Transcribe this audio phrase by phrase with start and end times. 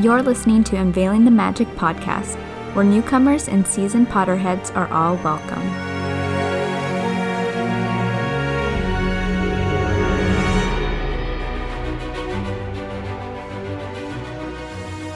[0.00, 2.36] You're listening to Unveiling the Magic podcast,
[2.74, 5.60] where newcomers and seasoned Potterheads are all welcome.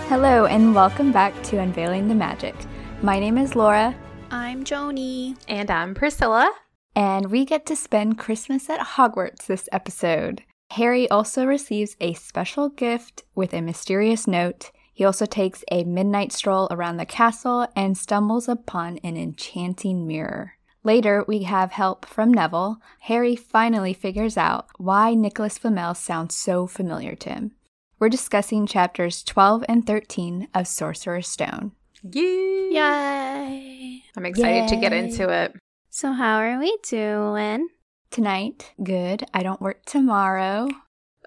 [0.09, 2.55] Hello, and welcome back to Unveiling the Magic.
[3.01, 3.95] My name is Laura,
[4.31, 5.37] I'm Joni.
[5.49, 6.53] And I'm Priscilla.
[6.95, 10.43] and we get to spend Christmas at Hogwarts this episode.
[10.73, 14.71] Harry also receives a special gift with a mysterious note.
[14.95, 20.53] He also takes a midnight stroll around the castle and stumbles upon an enchanting mirror.
[20.85, 22.79] Later, we have help from Neville.
[23.01, 27.53] Harry finally figures out why Nicholas Flamel sounds so familiar to him.
[27.99, 31.73] We're discussing chapters 12 and 13 of Sorcerer's Stone.
[32.03, 32.71] Yay!
[32.71, 34.03] Yay.
[34.17, 35.57] I'm excited to get into it.
[35.91, 37.69] So, how are we doing?
[38.11, 39.25] Tonight, good.
[39.33, 40.69] I don't work tomorrow.
[40.71, 40.77] Oh,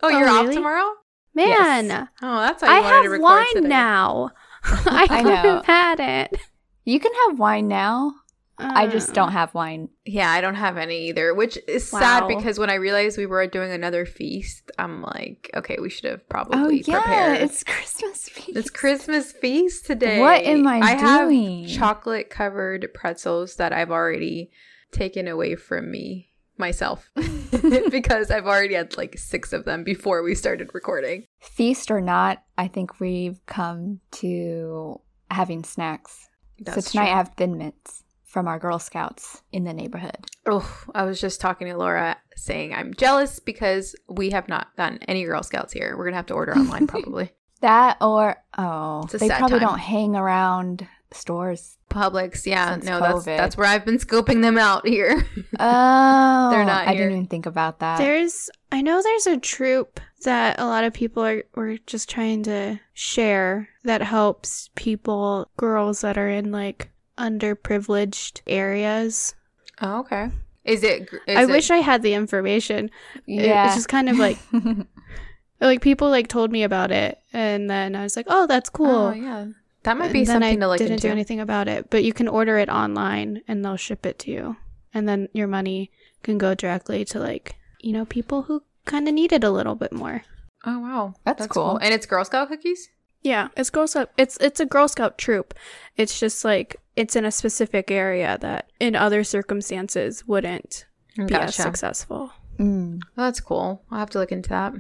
[0.04, 0.94] oh you're Oh, off tomorrow?
[1.38, 2.08] Man, Yes.
[2.22, 3.68] Oh, that's how you I wanted have record wine today.
[3.68, 4.32] now.
[4.64, 6.40] I I could have had it.
[6.84, 8.14] You can have wine now.
[8.60, 9.32] I just don't oh.
[9.32, 9.90] have wine.
[10.04, 13.46] Yeah, I don't have any either, which is sad because when I realized we were
[13.46, 17.40] doing another feast, I'm like, okay, we should have probably oh, prepared.
[17.40, 18.58] Oh, it's Christmas feast.
[18.58, 20.20] It's Christmas feast today.
[20.20, 21.66] What am I I doing?
[21.66, 24.50] have chocolate covered pretzels that I've already
[24.92, 26.27] taken away from me
[26.60, 27.10] myself
[27.90, 31.26] because I've already had like six of them before we started recording.
[31.40, 35.00] Feast or not, I think we've come to
[35.32, 36.30] having snacks.
[36.60, 37.14] That's so tonight true.
[37.14, 40.26] I have Thin Mints from our Girl Scouts in the neighborhood.
[40.46, 45.00] Oh, I was just talking to Laura saying I'm jealous because we have not gotten
[45.04, 45.96] any Girl Scouts here.
[45.98, 47.32] We're gonna have to order online probably.
[47.62, 49.70] That or oh, they probably time.
[49.70, 51.76] don't hang around stores.
[51.90, 53.38] Publix, yeah, Since no, that's COVID.
[53.38, 55.26] that's where I've been scoping them out here.
[55.60, 57.98] Oh, they're not I didn't even think about that.
[57.98, 62.44] There's, I know there's a troop that a lot of people are were just trying
[62.44, 69.34] to share that helps people, girls that are in like underprivileged areas.
[69.82, 70.30] oh, okay.
[70.64, 71.10] Is it?
[71.28, 72.92] I it- wish I had the information.
[73.26, 74.38] It- yeah, It's just kind of like,
[75.62, 78.88] like people like told me about it, and then I was like, oh, that's cool.
[79.08, 79.46] Oh, yeah,
[79.84, 81.08] that might be And then something I to look didn't into.
[81.08, 84.32] do anything about it, but you can order it online and they'll ship it to
[84.32, 84.58] you,
[84.94, 85.92] and then your money
[86.24, 89.76] can go directly to like you know people who kind of need it a little
[89.76, 90.24] bit more.
[90.66, 91.78] Oh wow, That's cool.
[91.78, 92.90] And it's Girl Scout cookies.
[93.22, 94.12] Yeah, it's Girl Scout.
[94.18, 95.54] It's it's a Girl Scout troop.
[95.96, 100.86] It's just like it's in a specific area that in other circumstances wouldn't
[101.16, 102.32] be as successful.
[102.60, 103.02] Mm.
[103.16, 103.84] Well, that's cool.
[103.92, 104.74] I'll have to look into that.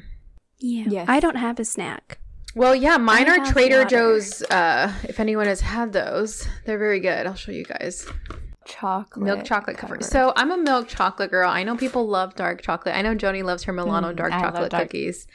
[0.58, 1.06] Yeah, Yes.
[1.10, 2.20] I don't have a snack.
[2.58, 3.90] Well, yeah, mine are Trader water.
[3.90, 4.42] Joe's.
[4.44, 7.26] Uh, if anyone has had those, they're very good.
[7.28, 8.06] I'll show you guys.
[8.66, 10.02] chocolate milk chocolate cover.
[10.02, 11.50] So I'm a milk chocolate girl.
[11.50, 12.96] I know people love dark chocolate.
[12.96, 15.28] I know Joni loves her Milano Mm, dark I chocolate dark- cookies.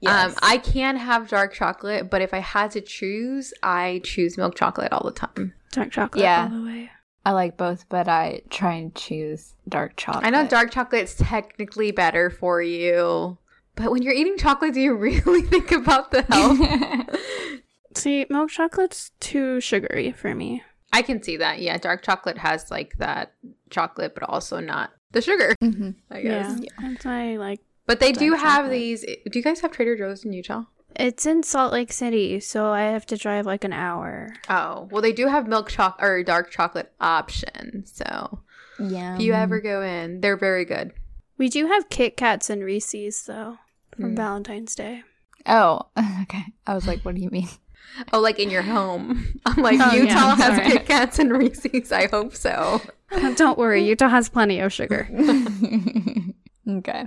[0.00, 0.32] Yes.
[0.32, 4.56] Um, I can have dark chocolate, but if I had to choose, I choose milk
[4.56, 5.54] chocolate all the time.
[5.70, 6.48] Dark chocolate Yeah.
[6.50, 6.90] all the way.
[7.24, 10.24] I like both, but I try and choose dark chocolate.
[10.24, 13.38] I know dark chocolate's technically better for you,
[13.76, 17.20] but when you're eating chocolate, do you really think about the health?
[17.94, 20.62] See, milk chocolate's too sugary for me.
[20.92, 21.60] I can see that.
[21.60, 23.34] Yeah, dark chocolate has like that
[23.70, 25.54] chocolate, but also not the sugar.
[25.60, 26.58] hmm I guess.
[26.60, 27.60] Yeah, that's why I like.
[27.86, 28.70] But they do Dark have chocolate.
[28.72, 29.00] these.
[29.04, 30.64] Do you guys have Trader Joe's in Utah?
[30.94, 34.34] It's in Salt Lake City, so I have to drive like an hour.
[34.48, 37.84] Oh, well, they do have milk choc or dark chocolate option.
[37.86, 38.40] So
[38.78, 39.14] Yeah.
[39.16, 40.92] if you ever go in, they're very good.
[41.42, 43.58] We do have Kit Kats and Reese's though
[43.96, 44.16] from Mm.
[44.16, 45.02] Valentine's Day.
[45.44, 45.80] Oh,
[46.22, 46.44] okay.
[46.68, 47.48] I was like, what do you mean?
[48.12, 49.40] Oh, like in your home.
[49.44, 50.70] I'm like Oh, yeah, Utah has sorry.
[50.70, 51.90] Kit Kats and Reese's.
[51.90, 52.80] I hope so.
[53.34, 55.08] Don't worry, Utah has plenty of sugar.
[56.68, 57.06] okay.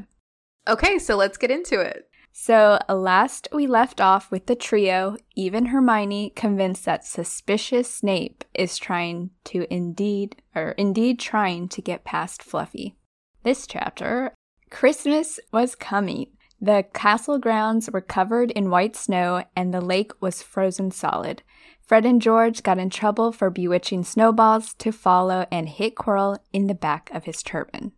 [0.67, 2.09] Okay, so let's get into it.
[2.33, 8.77] So, last we left off with the trio, even Hermione convinced that suspicious Snape is
[8.77, 12.97] trying to indeed, or indeed trying to get past Fluffy.
[13.45, 14.33] This chapter,
[14.71, 16.31] Christmas was coming.
[16.59, 21.43] The castle grounds were covered in white snow and the lake was frozen solid.
[21.79, 26.65] Fred and George got in trouble for bewitching snowballs to follow and hit Quirrell in
[26.65, 27.91] the back of his turban.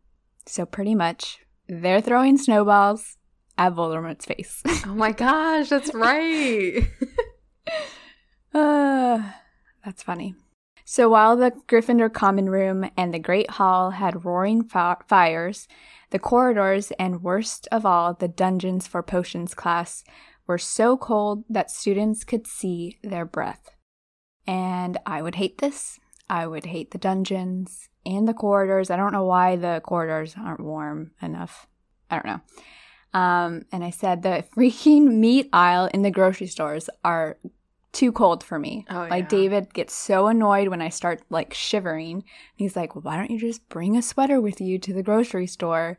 [0.45, 1.39] So, pretty much,
[1.69, 3.15] they're throwing snowballs
[3.57, 4.61] at Voldemort's face.
[4.85, 6.89] Oh my gosh, that's right.
[8.53, 9.31] uh,
[9.85, 10.35] that's funny.
[10.89, 15.67] So while the Gryffindor common room and the Great Hall had roaring fi- fires,
[16.11, 20.05] the corridors and worst of all, the dungeons for potions class
[20.47, 23.71] were so cold that students could see their breath.
[24.47, 25.99] And I would hate this.
[26.29, 28.89] I would hate the dungeons and the corridors.
[28.89, 31.67] I don't know why the corridors aren't warm enough.
[32.09, 33.19] I don't know.
[33.19, 37.37] Um, and I said the freaking meat aisle in the grocery stores are
[37.97, 38.85] too cold for me.
[38.91, 39.29] Oh, like yeah.
[39.29, 42.23] David gets so annoyed when I start like shivering.
[42.55, 45.47] He's like, well, "Why don't you just bring a sweater with you to the grocery
[45.47, 45.97] store?"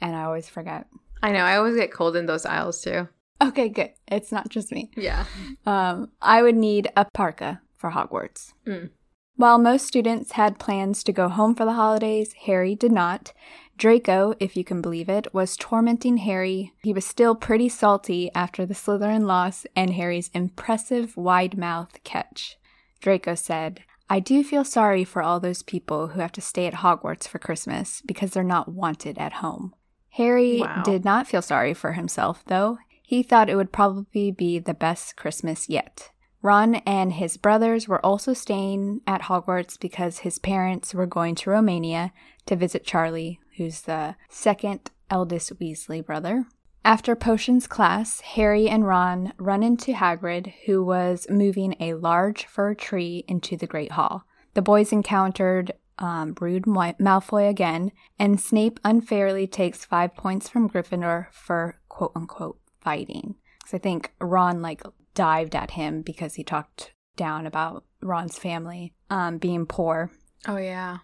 [0.00, 0.86] And I always forget.
[1.22, 1.40] I know.
[1.40, 3.08] I always get cold in those aisles too.
[3.42, 3.90] Okay, good.
[4.08, 4.90] It's not just me.
[4.96, 5.26] Yeah.
[5.66, 8.54] Um, I would need a parka for Hogwarts.
[8.66, 8.90] Mm.
[9.36, 13.32] While most students had plans to go home for the holidays, Harry did not.
[13.78, 16.72] Draco, if you can believe it, was tormenting Harry.
[16.82, 22.58] He was still pretty salty after the Slytherin loss and Harry's impressive wide mouth catch.
[23.00, 26.74] Draco said, I do feel sorry for all those people who have to stay at
[26.74, 29.74] Hogwarts for Christmas because they're not wanted at home.
[30.10, 30.82] Harry Wow.
[30.82, 32.78] did not feel sorry for himself, though.
[33.04, 36.10] He thought it would probably be the best Christmas yet.
[36.42, 41.50] Ron and his brothers were also staying at Hogwarts because his parents were going to
[41.50, 42.12] Romania
[42.46, 46.46] to visit Charlie, who's the second eldest Weasley brother.
[46.84, 52.74] After potions class, Harry and Ron run into Hagrid, who was moving a large fir
[52.74, 54.24] tree into the Great Hall.
[54.54, 61.26] The boys encountered um, rude Malfoy again, and Snape unfairly takes five points from Gryffindor
[61.32, 63.34] for quote unquote fighting.
[63.58, 64.82] Because I think Ron like
[65.14, 70.10] dived at him because he talked down about Ron's family um, being poor.
[70.46, 70.98] Oh yeah.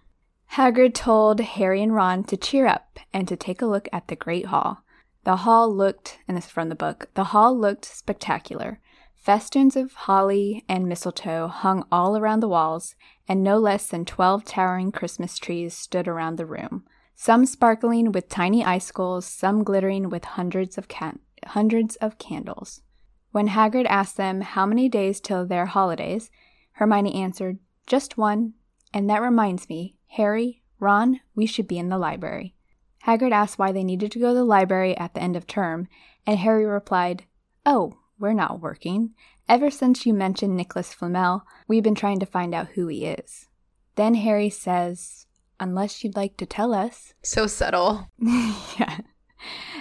[0.52, 4.16] Hagrid told Harry and Ron to cheer up and to take a look at the
[4.16, 4.84] Great Hall.
[5.24, 8.80] The hall looked, and this is from the book, the hall looked spectacular.
[9.16, 12.94] Festoons of holly and mistletoe hung all around the walls,
[13.26, 16.84] and no less than twelve towering Christmas trees stood around the room,
[17.16, 22.82] some sparkling with tiny icicles, some glittering with hundreds of can- hundreds of candles.
[23.32, 26.30] When Hagrid asked them how many days till their holidays,
[26.72, 28.52] Hermione answered, "Just one,
[28.92, 32.54] and that reminds me, Harry, Ron, we should be in the library."
[33.06, 35.88] Hagrid asked why they needed to go to the library at the end of term,
[36.26, 37.24] and Harry replied,
[37.66, 39.14] "Oh, we're not working.
[39.48, 43.48] Ever since you mentioned Nicholas Flamel, we've been trying to find out who he is."
[43.96, 45.26] Then Harry says,
[45.60, 48.08] "Unless you'd like to tell us." So subtle.
[48.18, 49.00] yeah.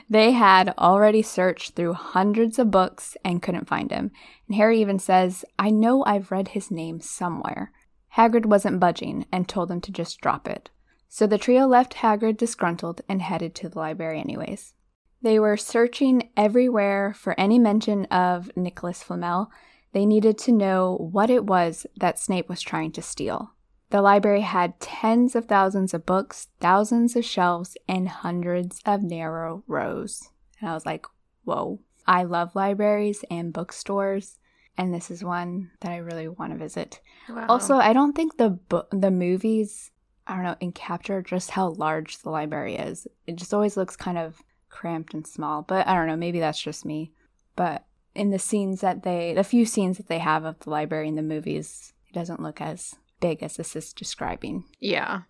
[0.10, 4.12] They had already searched through hundreds of books and couldn't find him.
[4.48, 7.72] And Harry even says, I know I've read his name somewhere.
[8.18, 10.70] Hagrid wasn't budging and told them to just drop it.
[11.10, 14.74] So the trio left Hagrid disgruntled and headed to the library anyways.
[15.22, 19.52] They were searching everywhere for any mention of Nicholas Flamel.
[19.94, 23.52] They needed to know what it was that Snape was trying to steal.
[23.90, 29.64] The library had tens of thousands of books, thousands of shelves, and hundreds of narrow
[29.68, 30.30] rows.
[30.60, 31.06] And I was like,
[31.44, 31.80] whoa.
[32.06, 34.40] I love libraries and bookstores,
[34.78, 37.00] and this is one that I really want to visit.
[37.30, 37.46] Wow.
[37.48, 38.60] Also, I don't think the
[38.92, 39.92] the movies,
[40.28, 43.08] I don't know, encapture just how large the library is.
[43.28, 46.62] It just always looks kind of cramped and small, but I don't know, maybe that's
[46.62, 47.12] just me.
[47.56, 47.86] But
[48.16, 51.16] in the scenes that they, the few scenes that they have of the library in
[51.16, 54.66] the movies, it doesn't look as big as this is describing.
[54.80, 55.22] yeah.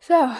[0.00, 0.36] So,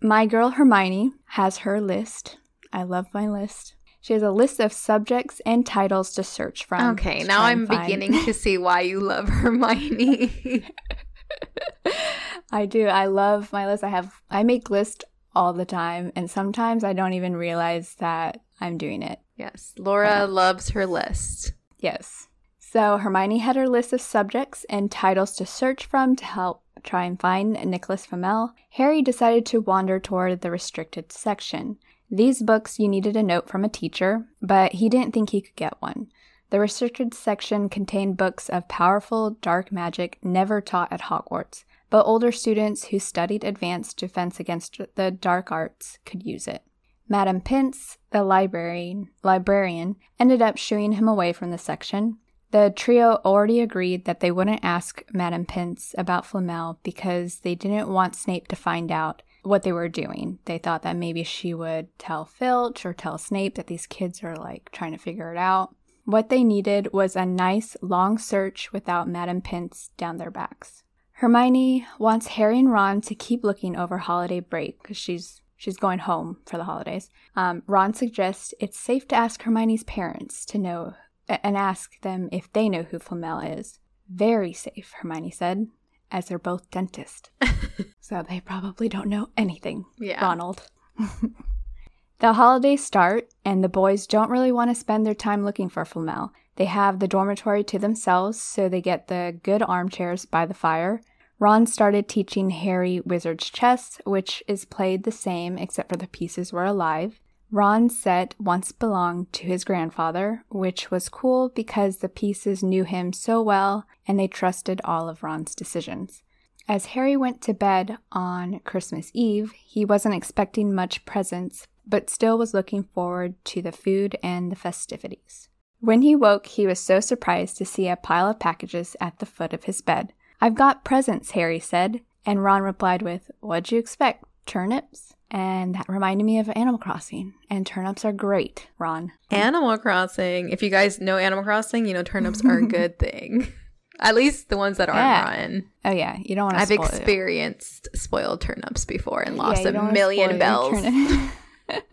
[0.00, 2.38] my girl Hermione has her list.
[2.72, 3.74] I love my list.
[4.02, 6.90] She has a list of subjects and titles to search from.
[6.90, 10.64] Okay, now I'm beginning to see why you love Hermione.
[12.52, 12.86] I do.
[12.86, 13.82] I love my list.
[13.84, 15.04] I have I make lists
[15.34, 19.18] all the time and sometimes I don't even realize that I'm doing it.
[19.36, 21.54] yes, Laura loves her list.
[21.78, 22.28] Yes.
[22.58, 27.04] So Hermione had her list of subjects and titles to search from to help try
[27.04, 28.52] and find Nicholas Flamel.
[28.70, 31.78] Harry decided to wander toward the restricted section.
[32.14, 35.56] These books you needed a note from a teacher, but he didn't think he could
[35.56, 36.08] get one.
[36.50, 42.30] The restricted section contained books of powerful dark magic never taught at Hogwarts, but older
[42.30, 46.62] students who studied advanced defense against the dark arts could use it.
[47.08, 52.18] Madam Pince, the librarian, librarian, ended up shooing him away from the section.
[52.50, 57.88] The trio already agreed that they wouldn't ask Madam Pince about Flamel because they didn't
[57.88, 60.38] want Snape to find out what they were doing.
[60.44, 64.36] They thought that maybe she would tell Filch or tell Snape that these kids are
[64.36, 65.74] like trying to figure it out.
[66.04, 70.82] What they needed was a nice long search without Madam Pince down their backs.
[71.12, 76.00] Hermione wants Harry and Ron to keep looking over holiday break because she's she's going
[76.00, 77.08] home for the holidays.
[77.36, 80.94] Um, Ron suggests it's safe to ask Hermione's parents to know
[81.28, 83.78] and ask them if they know who Flamel is.
[84.08, 85.68] Very safe, Hermione said,
[86.12, 87.30] as they're both dentists.
[88.00, 89.84] so they probably don't know anything.
[89.98, 90.24] Yeah.
[90.24, 90.68] Ronald.
[92.20, 95.84] the holidays start, and the boys don't really want to spend their time looking for
[95.84, 96.32] Flamel.
[96.56, 101.00] They have the dormitory to themselves, so they get the good armchairs by the fire.
[101.38, 106.52] Ron started teaching Harry Wizard's chess, which is played the same except for the pieces
[106.52, 107.18] were alive.
[107.52, 113.12] Ron's set once belonged to his grandfather, which was cool because the pieces knew him
[113.12, 116.22] so well and they trusted all of Ron's decisions.
[116.66, 122.38] As Harry went to bed on Christmas Eve, he wasn't expecting much presents, but still
[122.38, 125.50] was looking forward to the food and the festivities.
[125.80, 129.26] When he woke, he was so surprised to see a pile of packages at the
[129.26, 130.14] foot of his bed.
[130.40, 134.24] I've got presents, Harry said, and Ron replied with, What'd you expect?
[134.46, 135.14] Turnips?
[135.34, 137.32] And that reminded me of Animal Crossing.
[137.48, 139.12] And turnips are great, Ron.
[139.30, 140.50] Animal Crossing.
[140.50, 143.50] If you guys know Animal Crossing, you know turnips are a good thing.
[144.00, 145.24] At least the ones that aren't Yeah.
[145.24, 145.70] rotten.
[145.86, 146.60] Oh yeah, you don't want to.
[146.62, 150.78] I've experienced spoiled turnips before and lost Yeah, a million bells.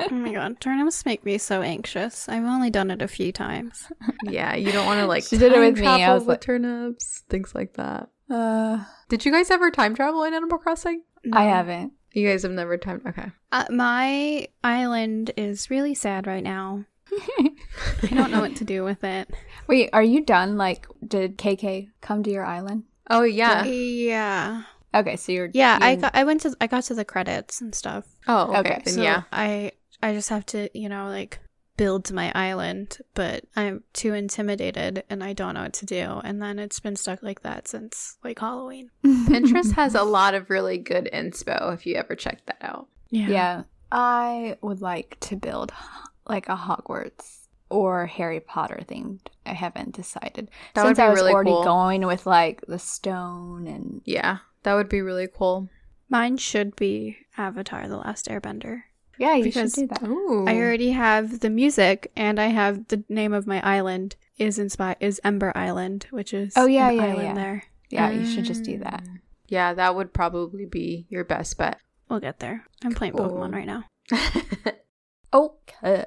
[0.02, 2.28] Oh my god, turnips make me so anxious.
[2.28, 3.90] I've only done it a few times.
[4.24, 5.88] yeah, you don't want to like She did it time with me.
[5.88, 8.10] I travel was with like- turnips, things like that.
[8.30, 11.04] uh, Did you guys ever time travel in Animal Crossing?
[11.32, 11.94] I haven't.
[12.20, 13.06] You guys have never timed.
[13.08, 13.32] Okay.
[13.52, 16.86] Uh, my island is really sad right now.
[17.12, 19.30] I don't know what to do with it.
[19.68, 20.58] Wait, are you done?
[20.58, 22.84] Like, did KK come to your island?
[23.10, 23.64] Oh yeah.
[23.64, 24.64] Yeah.
[24.94, 27.74] Okay, so you're Yeah, I got I went to I got to the credits and
[27.74, 28.06] stuff.
[28.28, 28.60] Oh okay.
[28.60, 29.24] Okay, Then So yeah.
[29.32, 29.72] I
[30.02, 31.40] I just have to, you know, like
[31.80, 36.20] build my island, but I'm too intimidated and I don't know what to do.
[36.26, 38.92] And then it's been stuck like that since like Halloween.
[39.06, 42.88] Pinterest has a lot of really good inspo if you ever check that out.
[43.10, 43.64] Yeah, Yeah.
[43.92, 45.72] I would like to build
[46.28, 49.22] like a Hogwarts or Harry Potter themed.
[49.46, 50.52] I haven't decided.
[50.74, 51.64] That would Since be I was really already cool.
[51.64, 55.70] going with like the stone and Yeah, that would be really cool.
[56.10, 58.82] Mine should be Avatar the Last Airbender.
[59.20, 60.04] Yeah, you Because- should do that.
[60.08, 60.46] Ooh.
[60.48, 64.98] I already have the music and I have the name of my island is inspired
[65.00, 67.34] is Ember Island, which is Oh, yeah, yeah, island yeah.
[67.34, 67.64] there.
[67.90, 69.04] Yeah, you should just do that.
[69.04, 69.20] Mm.
[69.48, 71.80] Yeah, that would probably be your best bet.
[72.10, 72.66] We'll get there.
[72.84, 73.30] I'm playing Cool.
[73.30, 73.84] Pokemon right now.
[75.34, 76.06] Okay.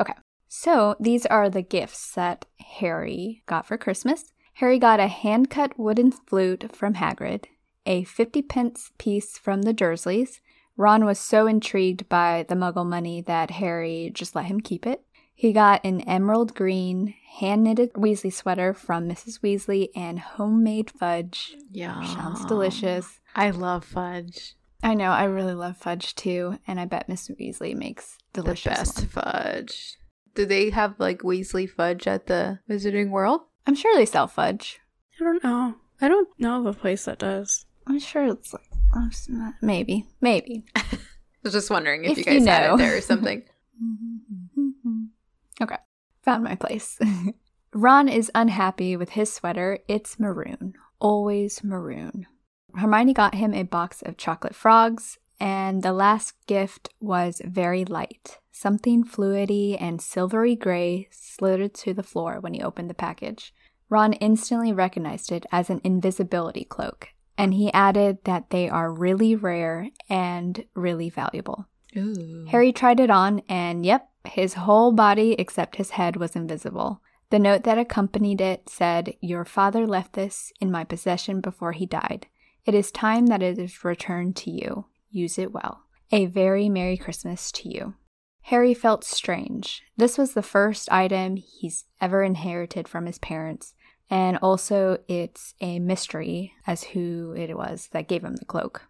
[0.00, 0.14] Okay.
[0.48, 2.46] So these are the gifts that
[2.78, 4.32] Harry got for Christmas.
[4.54, 7.44] Harry got a hand cut wooden flute from Hagrid,
[7.86, 10.40] a 50 pence piece from the Dursleys.
[10.80, 15.02] Ron was so intrigued by the muggle money that Harry just let him keep it.
[15.34, 19.40] He got an emerald green hand knitted Weasley sweater from Mrs.
[19.40, 21.54] Weasley and homemade fudge.
[21.70, 22.02] yeah.
[22.14, 23.20] Sounds delicious.
[23.36, 24.54] I love fudge.
[24.82, 28.70] I know, I really love fudge too, and I bet Miss Weasley makes delicious the
[28.70, 29.08] best one.
[29.08, 29.96] fudge.
[30.34, 33.42] Do they have like Weasley fudge at the Wizarding World?
[33.66, 34.80] I'm sure they sell fudge.
[35.20, 35.74] I don't know.
[36.00, 37.66] I don't know of a place that does.
[37.86, 38.69] I'm sure it's like it's not-
[39.62, 40.64] maybe, maybe.
[40.76, 40.84] I
[41.42, 42.74] was just wondering if, If you guys you had know.
[42.74, 43.42] it there or something.
[45.62, 45.76] okay,
[46.22, 46.98] found my place.
[47.72, 49.78] Ron is unhappy with his sweater.
[49.88, 52.26] It's maroon, always maroon.
[52.74, 58.38] Hermione got him a box of chocolate frogs, and the last gift was very light.
[58.52, 63.54] Something fluidy and silvery gray slid to the floor when he opened the package.
[63.88, 69.34] Ron instantly recognized it as an invisibility cloak, and he added that they are really
[69.34, 71.66] rare and really valuable.
[71.96, 72.46] Ooh.
[72.48, 77.00] Harry tried it on, and yep, his whole body except his head was invisible.
[77.30, 81.86] The note that accompanied it said, Your father left this in my possession before he
[81.86, 82.26] died.
[82.64, 84.86] It is time that it is returned to you.
[85.10, 85.84] Use it well.
[86.12, 87.94] A very Merry Christmas to you.
[88.42, 89.82] Harry felt strange.
[89.96, 93.74] This was the first item he's ever inherited from his parents,
[94.10, 98.82] and also it's a mystery as who it was that gave him the cloak.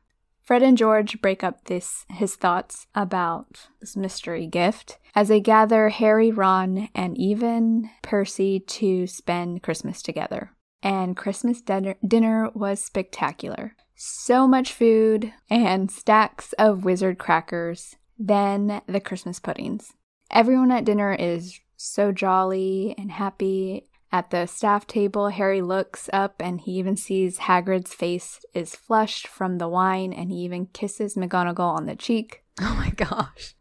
[0.42, 5.90] Fred and George break up this his thoughts about this mystery gift as they gather
[5.90, 10.50] Harry, Ron, and even Percy to spend Christmas together.
[10.82, 13.76] And Christmas dinner, dinner was spectacular.
[13.94, 19.92] So much food and stacks of wizard crackers, then the Christmas puddings.
[20.30, 23.86] Everyone at dinner is so jolly and happy.
[24.12, 29.26] At the staff table, Harry looks up and he even sees Hagrid's face is flushed
[29.28, 33.54] from the wine and he even kisses McGonagall on the cheek, Oh my gosh.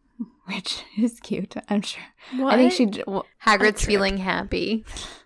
[0.45, 2.01] which is cute, I'm sure.
[2.37, 2.53] What?
[2.55, 2.85] I think she.
[2.87, 4.83] j- wh- Hagrid's feeling happy.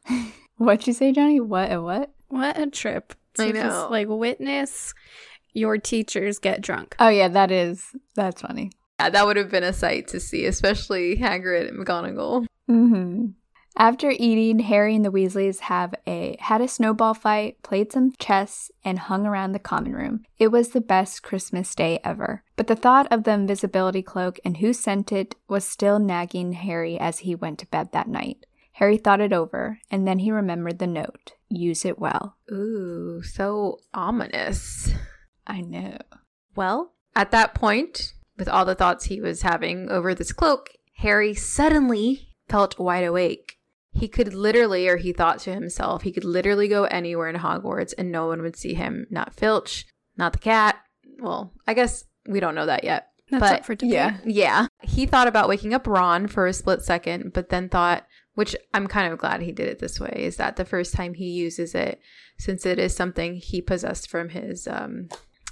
[0.58, 1.40] What'd you say, Joni?
[1.42, 1.72] What?
[1.72, 2.12] A what?
[2.28, 3.14] What a trip.
[3.40, 3.64] I To know.
[3.64, 4.94] just like witness
[5.54, 6.96] your teachers get drunk.
[7.00, 7.96] Oh, yeah, that is.
[8.16, 8.72] That's funny.
[9.00, 12.46] Yeah, that would have been a sight to see, especially Hagrid and McGonagall.
[12.70, 13.26] Mm hmm
[13.76, 18.72] After eating, Harry and the Weasleys have a had a snowball fight, played some chess,
[18.86, 20.24] and hung around the common room.
[20.38, 22.44] It was the best Christmas day ever.
[22.56, 27.00] But the thought of the invisibility cloak and who sent it was still nagging Harry
[27.00, 28.46] as he went to bed that night.
[28.74, 31.34] Harry thought it over, and then he remembered the note.
[31.50, 32.38] Use it well.
[32.52, 34.92] Ooh, so ominous.
[35.46, 35.98] I know.
[36.56, 41.34] Well, at that point, with all the thoughts he was having over this cloak, Harry
[41.34, 43.58] suddenly felt wide awake.
[43.94, 47.94] He could literally, or he thought to himself, he could literally go anywhere in Hogwarts
[47.98, 49.06] and no one would see him.
[49.10, 49.86] Not Filch,
[50.18, 50.78] not the cat.
[51.20, 53.10] Well, I guess we don't know that yet.
[53.30, 53.94] That's But- up for debate.
[53.94, 54.18] Yeah.
[54.26, 54.68] Yeah.
[54.82, 58.88] He thought about waking up Ron for a split second, but then thought, which I'm
[58.88, 61.74] kind of glad he did it this way, is that the first time he uses
[61.76, 62.00] it,
[62.38, 65.10] since it is something he possessed from his um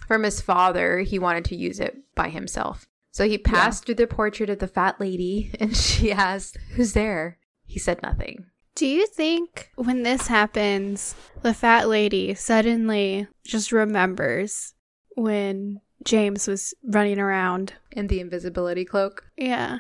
[0.07, 2.86] from his father, he wanted to use it by himself.
[3.12, 7.38] So he passed through the portrait of the fat lady and she asked, Who's there?
[7.72, 8.48] He said nothing.
[8.75, 14.74] Do you think when this happens, the fat lady suddenly just remembers
[15.16, 17.74] when James was running around?
[17.94, 19.24] In the invisibility cloak.
[19.38, 19.80] Yeah.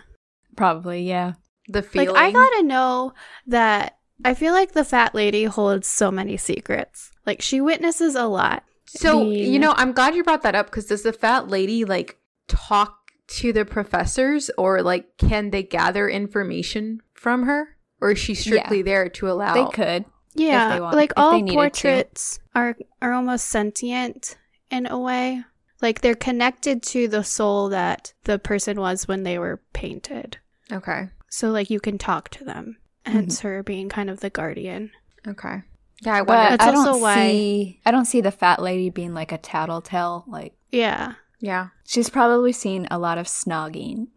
[0.55, 1.33] Probably, yeah.
[1.67, 3.13] The feeling Like, I gotta know
[3.47, 7.11] that I feel like the fat lady holds so many secrets.
[7.25, 8.63] Like, she witnesses a lot.
[8.85, 11.83] So, being- you know, I'm glad you brought that up because does the fat lady
[11.83, 12.99] like talk
[13.39, 17.77] to the professors or like can they gather information from her?
[18.01, 20.05] Or is she strictly there to allow They could.
[20.33, 21.55] Yeah, they want- like if all they needed to.
[21.55, 24.37] portraits are are almost sentient
[24.69, 25.43] in a way.
[25.81, 30.37] Like they're connected to the soul that the person was when they were painted.
[30.71, 31.09] Okay.
[31.29, 32.77] So like you can talk to them.
[33.05, 33.47] Hence mm-hmm.
[33.47, 34.91] her being kind of the guardian.
[35.27, 35.63] Okay.
[36.01, 36.57] Yeah, I But wonder.
[36.57, 40.23] That's I don't why- see I don't see the fat lady being like a tattletale.
[40.27, 41.13] Like Yeah.
[41.39, 41.67] yeah.
[41.85, 44.07] she's probably seen a lot of snogging.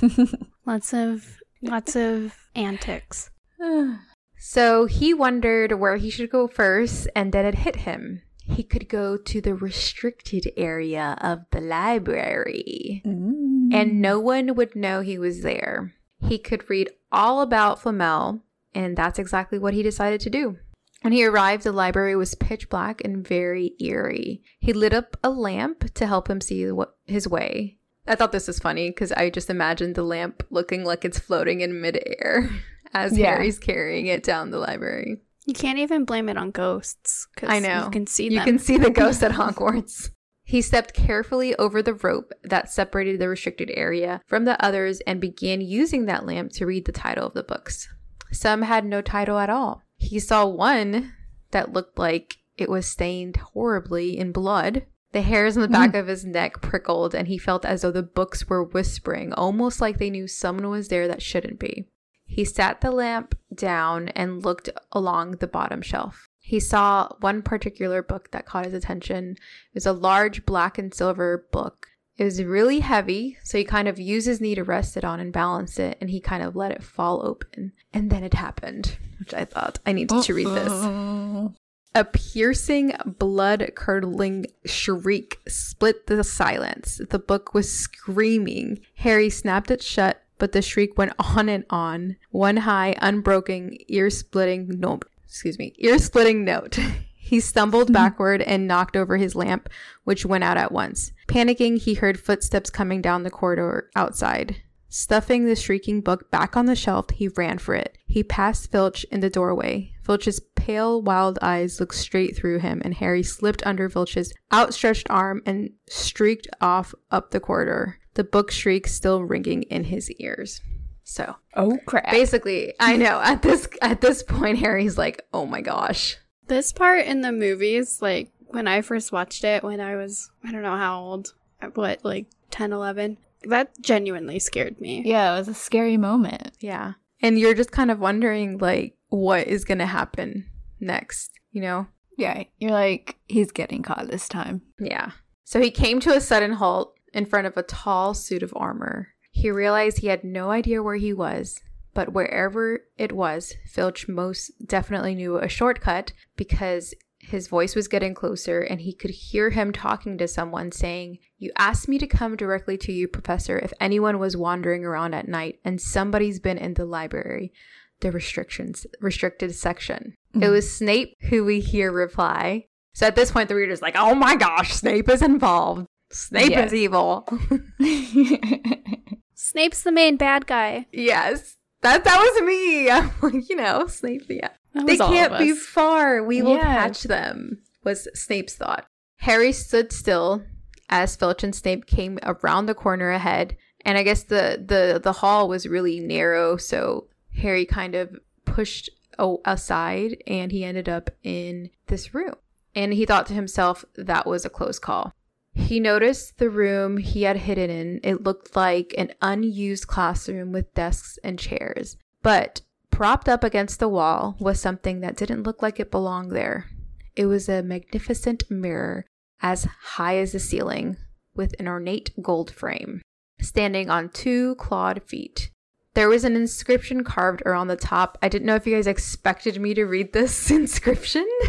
[0.66, 3.30] Lots of lots of antics.
[4.36, 8.20] So he wondered where he should go first, and then it hit him.
[8.44, 13.72] He could go to the restricted area of the library, Mm.
[13.72, 15.94] and no one would know he was there.
[16.20, 18.42] He could read all about Flamel,
[18.74, 20.58] and that's exactly what he decided to do.
[21.00, 24.42] When he arrived, the library was pitch black and very eerie.
[24.58, 26.70] He lit up a lamp to help him see
[27.06, 27.78] his way.
[28.06, 31.62] I thought this was funny because I just imagined the lamp looking like it's floating
[31.62, 32.50] in midair
[32.94, 33.32] as Yeah.
[33.34, 35.20] Harry's carrying it down the library.
[35.46, 37.26] You can't even blame it on ghosts.
[37.36, 37.84] 'cause I know.
[37.84, 40.10] You can see You can see the ghost at Hogwarts.
[40.46, 45.20] He stepped carefully over the rope that separated the restricted area from the others and
[45.20, 47.88] began using that lamp to read the title of the books.
[48.32, 49.82] Some had no title at all.
[49.96, 51.12] He saw one
[51.50, 54.84] that looked like it was stained horribly in blood.
[55.12, 58.02] The hairs on the back of his neck prickled, and he felt as though the
[58.02, 61.86] books were whispering, almost like they knew someone was there that shouldn't be.
[62.26, 66.28] He sat the lamp down and looked along the bottom shelf.
[66.40, 69.32] He saw one particular book that caught his attention.
[69.32, 71.88] It was a large black and silver book.
[72.16, 75.20] It was really heavy, so he kind of used his knee to rest it on
[75.20, 77.72] and balance it, and he kind of let it fall open.
[77.92, 81.52] And then it happened, which I thought I needed to read this.
[81.96, 87.00] A piercing, blood curdling shriek split the silence.
[87.08, 88.80] The book was screaming.
[88.96, 92.16] Harry snapped it shut, but the shriek went on and on.
[92.30, 95.04] One high, unbroken, ear splitting note.
[95.24, 96.78] Excuse me, ear splitting note.
[97.24, 99.70] He stumbled backward and knocked over his lamp,
[100.04, 101.10] which went out at once.
[101.26, 104.56] Panicking, he heard footsteps coming down the corridor outside.
[104.90, 107.96] Stuffing the shrieking book back on the shelf, he ran for it.
[108.06, 109.94] He passed Filch in the doorway.
[110.04, 115.42] Filch's pale, wild eyes looked straight through him, and Harry slipped under Filch's outstretched arm
[115.46, 120.60] and streaked off up the corridor, the book shriek still ringing in his ears.
[121.04, 122.10] So Oh crap.
[122.10, 127.04] basically, I know at this at this point, Harry's like, "Oh my gosh." This part
[127.06, 130.76] in the movies, like when I first watched it when I was, I don't know
[130.76, 131.34] how old,
[131.74, 133.16] what, like 10, 11,
[133.48, 135.02] that genuinely scared me.
[135.04, 136.52] yeah, it was a scary moment.
[136.60, 136.92] Yeah.
[137.20, 140.46] And you're just kind of wondering like what is going to happen
[140.80, 141.86] next, you know?
[142.16, 144.62] Yeah, you're like, he's getting caught this time.
[144.78, 145.10] Yeah.
[145.44, 149.08] So he came to a sudden halt in front of a tall suit of armor.
[149.30, 151.60] He realized he had no idea where he was,
[151.94, 158.14] but wherever it was, Filch most definitely knew a shortcut because his voice was getting
[158.14, 162.36] closer and he could hear him talking to someone saying, You asked me to come
[162.36, 166.74] directly to you, Professor, if anyone was wandering around at night and somebody's been in
[166.74, 167.52] the library,
[168.00, 170.16] the restrictions, restricted section.
[170.34, 170.52] It mm-hmm.
[170.52, 172.66] was Snape who we hear reply.
[172.92, 175.86] So at this point, the reader's like, Oh my gosh, Snape is involved.
[176.14, 176.68] Snape Yes.
[176.68, 177.26] is evil.
[179.34, 180.86] Snape's the main bad guy.
[180.92, 181.56] yes.
[181.82, 182.88] That that was me.
[182.90, 184.48] I'm like, you know, Snape, yeah.
[184.72, 186.22] That They can't be far.
[186.22, 186.64] We will Yes.
[186.64, 188.86] catch them, was Snape's thought.
[189.18, 190.42] Harry stood still
[190.88, 193.56] as Filch and Snape came around the corner ahead.
[193.84, 198.88] And I guess the, the, the hall was really narrow, so Harry kind of pushed
[199.18, 202.34] a- aside and he ended up in this room.
[202.74, 205.12] And he thought to himself, that was a close call.
[205.54, 208.00] He noticed the room he had hidden in.
[208.02, 211.96] It looked like an unused classroom with desks and chairs.
[212.22, 216.70] But propped up against the wall was something that didn't look like it belonged there.
[217.16, 219.04] It was a magnificent mirror
[219.40, 220.96] as high as the ceiling
[221.34, 223.02] with an ornate gold frame,
[223.40, 225.50] standing on two clawed feet.
[225.94, 228.18] There was an inscription carved around the top.
[228.20, 231.28] I didn't know if you guys expected me to read this inscription.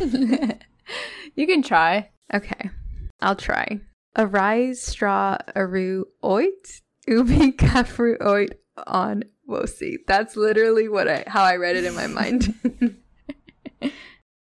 [1.36, 2.10] you can try.
[2.34, 2.70] Okay,
[3.22, 3.80] I'll try.
[4.18, 8.54] Arise straw aru oit ubi kafru oit
[8.88, 9.98] on wosi.
[10.08, 12.56] That's literally what I how I read it in my mind.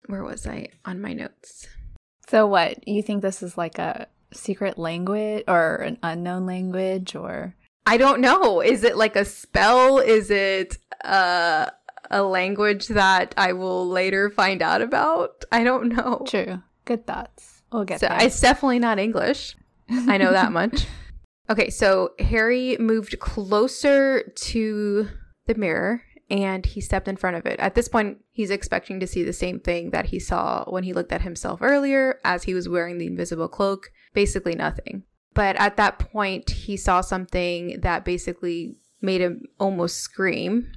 [0.07, 1.67] Where was I on my notes?
[2.27, 2.87] So what?
[2.87, 7.55] You think this is like a secret language or an unknown language or
[7.85, 8.61] I don't know.
[8.61, 9.97] Is it like a spell?
[9.97, 11.69] Is it uh,
[12.09, 15.43] a language that I will later find out about?
[15.51, 16.23] I don't know.
[16.27, 16.61] True.
[16.85, 17.63] Good thoughts.
[17.71, 18.23] We'll get so there.
[18.23, 19.55] It's definitely not English.
[19.91, 20.87] I know that much.
[21.49, 25.09] Okay, so Harry moved closer to
[25.47, 27.59] the mirror and he stepped in front of it.
[27.59, 30.93] At this point, he's expecting to see the same thing that he saw when he
[30.93, 35.03] looked at himself earlier as he was wearing the invisible cloak basically nothing.
[35.33, 40.71] But at that point, he saw something that basically made him almost scream.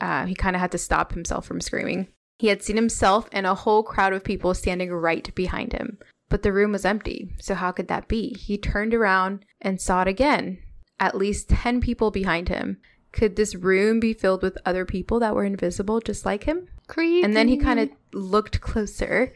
[0.00, 2.08] Uh, he kind of had to stop himself from screaming.
[2.38, 5.98] He had seen himself and a whole crowd of people standing right behind him,
[6.30, 7.28] but the room was empty.
[7.38, 8.34] So, how could that be?
[8.38, 10.58] He turned around and saw it again.
[10.98, 12.78] At least 10 people behind him.
[13.12, 16.68] Could this room be filled with other people that were invisible just like him?
[16.86, 17.22] Creepy.
[17.22, 19.34] And then he kind of looked closer.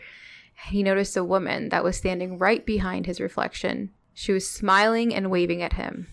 [0.69, 3.91] He noticed a woman that was standing right behind his reflection.
[4.15, 6.07] She was smiling and waving at him.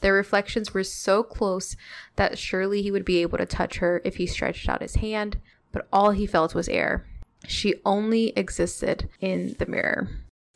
[0.00, 1.74] Their reflections were so close
[2.14, 5.38] that surely he would be able to touch her if he stretched out his hand,
[5.72, 7.04] but all he felt was air.
[7.48, 10.08] She only existed in the mirror.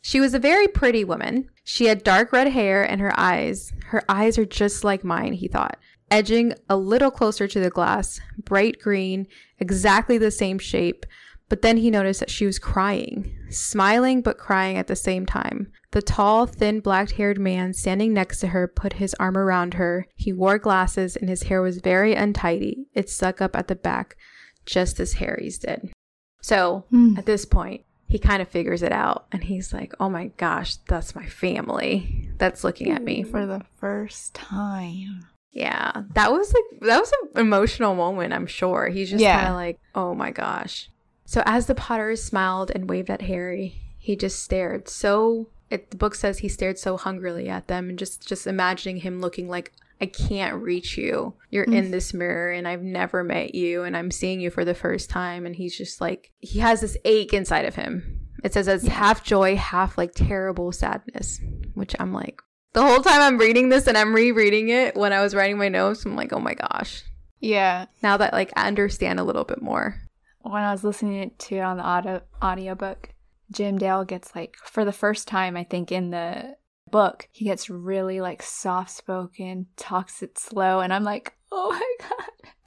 [0.05, 1.49] She was a very pretty woman.
[1.63, 3.71] She had dark red hair and her eyes.
[3.85, 5.79] Her eyes are just like mine, he thought,
[6.11, 9.27] edging a little closer to the glass, bright green,
[9.59, 11.05] exactly the same shape.
[11.47, 15.71] But then he noticed that she was crying, smiling but crying at the same time.
[15.91, 20.07] The tall, thin, black haired man standing next to her put his arm around her.
[20.15, 22.87] He wore glasses and his hair was very untidy.
[22.93, 24.17] It stuck up at the back,
[24.65, 25.93] just as Harry's did.
[26.41, 27.15] So Hmm.
[27.17, 30.75] at this point, he kind of figures it out and he's like, oh my gosh,
[30.87, 33.23] that's my family that's looking at me.
[33.23, 35.25] for the first time.
[35.51, 38.87] Yeah, that was like, that was an emotional moment, I'm sure.
[38.89, 39.35] He's just Yeah.
[39.37, 40.89] kind of like, oh my gosh.
[41.25, 45.97] So as the Potter smiled and waved at Harry, he just stared so it, the
[45.97, 49.71] book says he stared so hungrily at them and just just imagining him looking like
[50.03, 51.33] I can't reach you.
[51.49, 51.91] You're in mm.
[51.91, 55.45] this mirror and I've never met you and I'm seeing you for the first time
[55.45, 58.19] and he's just like he has this ache inside of him.
[58.43, 61.39] It says it's half joy, half like terrible sadness,
[61.73, 62.41] which I'm like
[62.73, 65.69] the whole time I'm reading this and I'm rereading it when I was writing my
[65.69, 67.03] notes, I'm like, "Oh my gosh."
[67.39, 67.85] Yeah.
[68.01, 70.01] Now that like I understand a little bit more.
[70.41, 73.13] When I was listening to it on the audio audiobook,
[73.51, 76.57] Jim Dale gets like for the first time I think in the
[76.93, 82.07] book, he gets really like soft spoken, talks it slow, and I'm like, oh my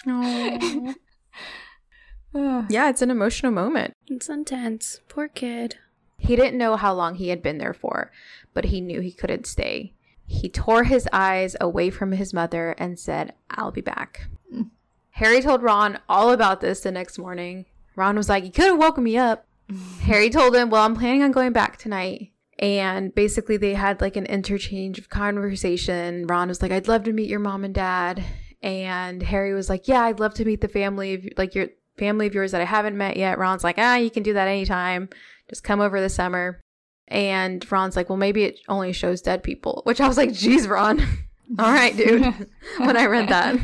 [0.04, 0.94] god.
[2.68, 3.94] Yeah, it's an emotional moment.
[4.08, 5.00] It's intense.
[5.08, 5.78] Poor kid.
[6.18, 8.12] He didn't know how long he had been there for,
[8.52, 9.94] but he knew he couldn't stay.
[10.26, 14.26] He tore his eyes away from his mother and said, I'll be back.
[14.52, 14.68] Mm.
[15.12, 17.64] Harry told Ron all about this the next morning.
[17.94, 19.46] Ron was like, You could have woken me up.
[20.02, 22.32] Harry told him, Well, I'm planning on going back tonight.
[22.58, 26.26] And basically, they had like an interchange of conversation.
[26.26, 28.24] Ron was like, I'd love to meet your mom and dad.
[28.62, 32.26] And Harry was like, Yeah, I'd love to meet the family of like your family
[32.26, 33.38] of yours that I haven't met yet.
[33.38, 35.08] Ron's like, Ah, you can do that anytime.
[35.48, 36.60] Just come over the summer.
[37.08, 39.82] And Ron's like, Well, maybe it only shows dead people.
[39.84, 41.00] Which I was like, Geez, Ron.
[41.58, 42.22] All right, dude.
[42.78, 43.60] when I read that.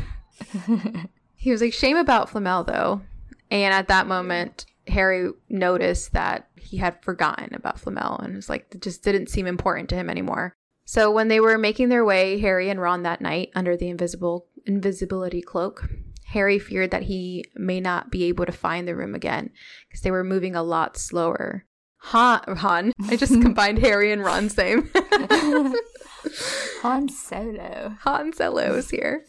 [1.43, 3.01] He was like, shame about Flamel, though.
[3.51, 8.67] And at that moment, Harry noticed that he had forgotten about Flamel and was like,
[8.71, 10.55] it just didn't seem important to him anymore.
[10.85, 14.47] So when they were making their way, Harry and Ron that night under the invisible
[14.65, 15.89] invisibility cloak,
[16.27, 19.51] Harry feared that he may not be able to find the room again
[19.87, 21.65] because they were moving a lot slower.
[21.97, 22.91] Han, Han.
[23.07, 24.89] I just combined Harry and Ron's name.
[26.81, 27.95] Han Solo.
[28.01, 29.25] Han Solo is here.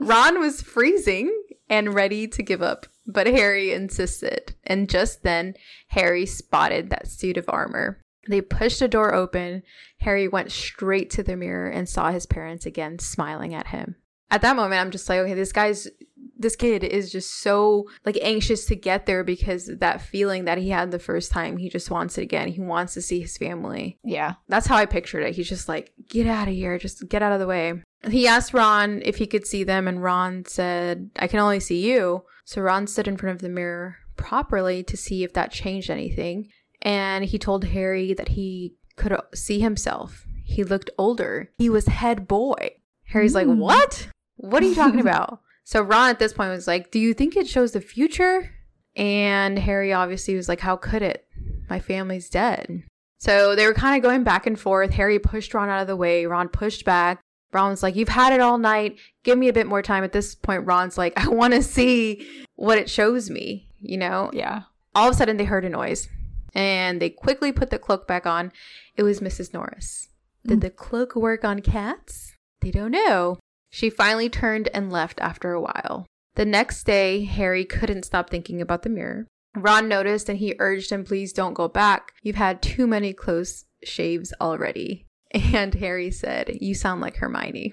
[0.00, 1.36] Ron was freezing
[1.68, 4.54] and ready to give up, but Harry insisted.
[4.64, 5.54] And just then,
[5.88, 8.00] Harry spotted that suit of armor.
[8.28, 9.62] They pushed the door open.
[9.98, 13.96] Harry went straight to the mirror and saw his parents again smiling at him.
[14.30, 15.88] At that moment, I'm just like, okay, this guy's
[16.36, 20.70] this kid is just so like anxious to get there because that feeling that he
[20.70, 22.48] had the first time, he just wants it again.
[22.48, 23.98] He wants to see his family.
[24.02, 24.34] Yeah.
[24.48, 25.34] That's how I pictured it.
[25.34, 27.82] He's just like, get out of here, just get out of the way.
[28.08, 31.80] He asked Ron if he could see them, and Ron said, I can only see
[31.80, 32.24] you.
[32.44, 36.48] So Ron stood in front of the mirror properly to see if that changed anything.
[36.82, 40.26] And he told Harry that he could see himself.
[40.44, 41.50] He looked older.
[41.58, 42.76] He was head boy.
[43.04, 43.56] Harry's like, Mm.
[43.58, 44.08] What?
[44.36, 45.40] What are you talking about?
[45.64, 48.50] So Ron at this point was like, Do you think it shows the future?
[48.96, 51.26] And Harry obviously was like, How could it?
[51.70, 52.82] My family's dead.
[53.18, 54.90] So they were kind of going back and forth.
[54.90, 56.26] Harry pushed Ron out of the way.
[56.26, 57.20] Ron pushed back.
[57.54, 58.96] Ron was like, You've had it all night.
[59.22, 60.04] Give me a bit more time.
[60.04, 64.30] At this point, Ron's like, I want to see what it shows me, you know?
[64.32, 64.62] Yeah.
[64.94, 66.08] All of a sudden, they heard a noise
[66.54, 68.52] and they quickly put the cloak back on.
[68.96, 69.52] It was Mrs.
[69.52, 70.08] Norris.
[70.46, 70.62] Did Mm.
[70.62, 72.36] the cloak work on cats?
[72.60, 73.38] They don't know.
[73.70, 76.06] She finally turned and left after a while.
[76.36, 79.26] The next day, Harry couldn't stop thinking about the mirror.
[79.56, 82.12] Ron noticed and he urged him, please don't go back.
[82.22, 85.06] You've had too many close shaves already.
[85.34, 87.72] And Harry said, You sound like Hermione.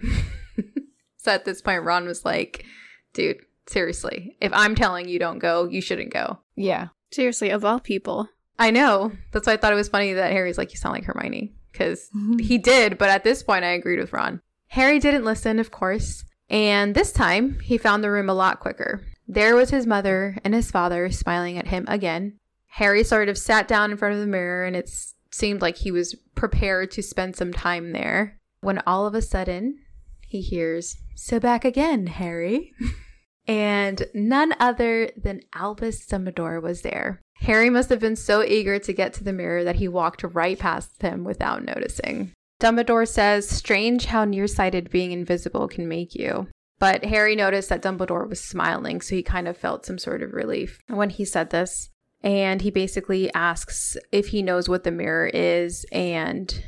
[1.17, 2.65] so at this point, Ron was like,
[3.13, 6.39] Dude, seriously, if I'm telling you don't go, you shouldn't go.
[6.55, 6.87] Yeah.
[7.11, 8.27] Seriously, of all people.
[8.57, 9.11] I know.
[9.31, 11.53] That's why I thought it was funny that Harry's like, You sound like Hermione.
[11.71, 14.41] Because he did, but at this point, I agreed with Ron.
[14.67, 16.23] Harry didn't listen, of course.
[16.49, 19.05] And this time, he found the room a lot quicker.
[19.27, 22.37] There was his mother and his father smiling at him again.
[22.67, 25.77] Harry sort of sat down in front of the mirror, and it s- seemed like
[25.77, 28.37] he was prepared to spend some time there.
[28.61, 29.79] When all of a sudden,
[30.21, 32.73] he hears, So back again, Harry.
[33.47, 37.21] and none other than Albus Dumbledore was there.
[37.41, 40.59] Harry must have been so eager to get to the mirror that he walked right
[40.59, 42.31] past him without noticing.
[42.61, 46.47] Dumbledore says, Strange how nearsighted being invisible can make you.
[46.79, 50.33] But Harry noticed that Dumbledore was smiling, so he kind of felt some sort of
[50.33, 51.89] relief when he said this.
[52.23, 56.63] And he basically asks if he knows what the mirror is and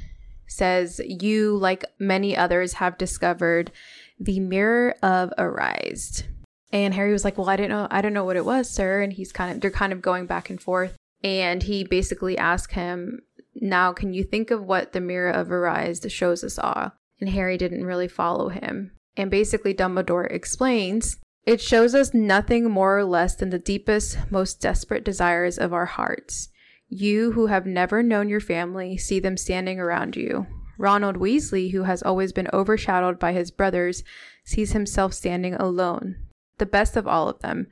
[0.47, 3.71] says, You, like many others, have discovered
[4.19, 6.23] the mirror of Erised.
[6.71, 7.87] And Harry was like, "Well, I didn't know.
[7.91, 10.25] I don't know what it was, sir." And he's kind of they're kind of going
[10.25, 10.97] back and forth.
[11.23, 13.21] And he basically asks him,
[13.53, 17.57] "Now, can you think of what the mirror of Erised shows us all?" And Harry
[17.57, 18.91] didn't really follow him.
[19.15, 24.61] And basically, Dumbledore explains, "It shows us nothing more or less than the deepest, most
[24.61, 26.49] desperate desires of our hearts.
[26.87, 30.47] You who have never known your family see them standing around you.
[30.77, 34.03] Ronald Weasley, who has always been overshadowed by his brothers,
[34.43, 36.15] sees himself standing alone."
[36.57, 37.67] the best of all of them.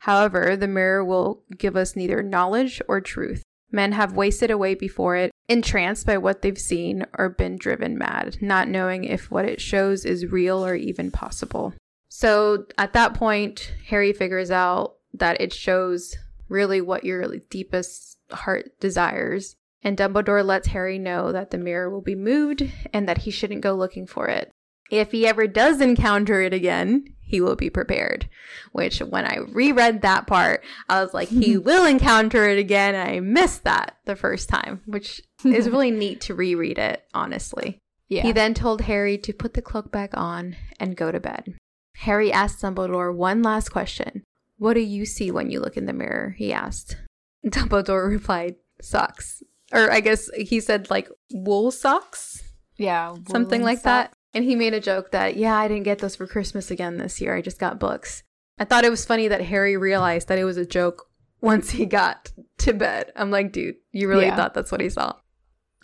[0.00, 3.42] However, the mirror will give us neither knowledge or truth.
[3.72, 8.38] Men have wasted away before it, entranced by what they've seen or been driven mad,
[8.40, 11.74] not knowing if what it shows is real or even possible.
[12.16, 16.16] So at that point, Harry figures out that it shows
[16.48, 19.56] really what your deepest heart desires.
[19.82, 23.60] And Dumbledore lets Harry know that the mirror will be moved and that he shouldn't
[23.60, 24.50] go looking for it.
[24.90, 28.30] If he ever does encounter it again, he will be prepared.
[28.72, 32.94] Which, when I reread that part, I was like, he will encounter it again.
[32.94, 37.78] I missed that the first time, which is really neat to reread it, honestly.
[38.08, 38.22] Yeah.
[38.22, 41.56] He then told Harry to put the cloak back on and go to bed.
[42.00, 44.22] Harry asked Dumbledore one last question.
[44.58, 46.34] What do you see when you look in the mirror?
[46.38, 46.96] He asked.
[47.46, 49.42] Dumbledore replied, socks.
[49.72, 52.42] Or I guess he said like wool socks,
[52.76, 53.14] yeah.
[53.28, 53.84] something like sock.
[53.84, 54.12] that.
[54.32, 57.20] And he made a joke that, yeah, I didn't get those for Christmas again this
[57.20, 57.34] year.
[57.34, 58.22] I just got books.
[58.58, 61.06] I thought it was funny that Harry realized that it was a joke
[61.40, 63.12] once he got to bed.
[63.16, 64.36] I'm like, dude, you really Yeah.
[64.36, 65.14] thought that's what he saw.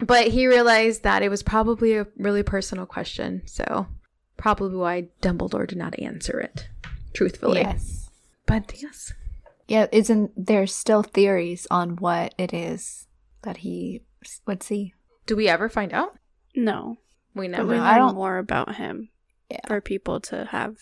[0.00, 3.42] But he realized that it was probably a really personal question.
[3.46, 3.86] So,
[4.36, 6.68] probably why Dumbledore did not answer it
[7.14, 7.60] truthfully.
[7.60, 8.10] Yes.
[8.46, 9.12] But yes.
[9.68, 13.06] Yeah, isn't there still theories on what it is
[13.42, 14.94] that he s- would see?
[15.26, 16.16] Do we ever find out?
[16.54, 16.98] No.
[17.34, 17.68] We But never.
[17.68, 19.08] we No, I learn don't- more about him
[19.50, 19.60] Yeah.
[19.66, 20.76] for people to have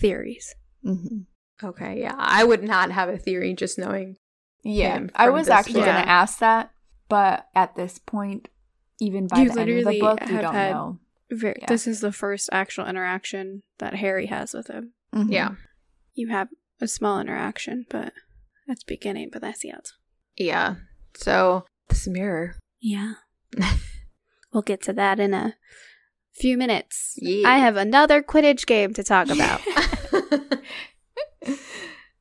[0.00, 0.54] theories.
[0.84, 1.66] Mm-hmm.
[1.66, 2.14] Okay, yeah.
[2.16, 4.16] I would not have a theory just knowing.
[4.62, 6.70] Yeah, him I was this actually going to ask that,
[7.08, 8.48] but at this point,
[9.00, 10.98] even by You the end of the book, you don't had- know.
[11.30, 11.66] Ver- Yeah.
[11.66, 14.92] This is the first actual interaction that Harry has with him.
[15.14, 15.32] Mhm.
[15.32, 15.50] Yeah.
[16.14, 16.48] You have
[16.80, 18.12] a small interaction, but
[18.66, 19.90] that's beginning, but that's it.
[20.36, 20.76] Yeah.
[21.16, 22.56] So, this mirror.
[22.80, 23.14] Yeah.
[24.52, 25.56] we'll get to that in a
[26.34, 27.14] few minutes.
[27.16, 27.48] Yeah.
[27.48, 29.60] I have another Quidditch game to talk about.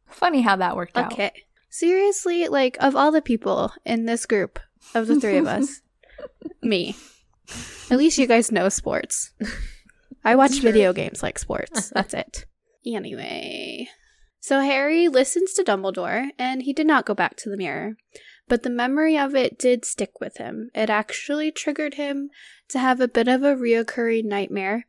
[0.08, 1.12] Funny how that worked out.
[1.14, 1.32] okay.
[1.70, 4.60] Seriously, like of all the people in this group
[4.94, 5.82] of the three of us,
[6.62, 6.96] me.
[7.92, 9.32] At least you guys know sports.
[10.24, 11.90] I watch video games like sports.
[11.96, 12.46] That's it.
[12.86, 13.88] Anyway,
[14.40, 17.98] So Harry listens to Dumbledore, and he did not go back to the mirror.
[18.48, 20.70] But the memory of it did stick with him.
[20.76, 22.30] It actually triggered him
[22.70, 24.86] to have a bit of a reoccurring nightmare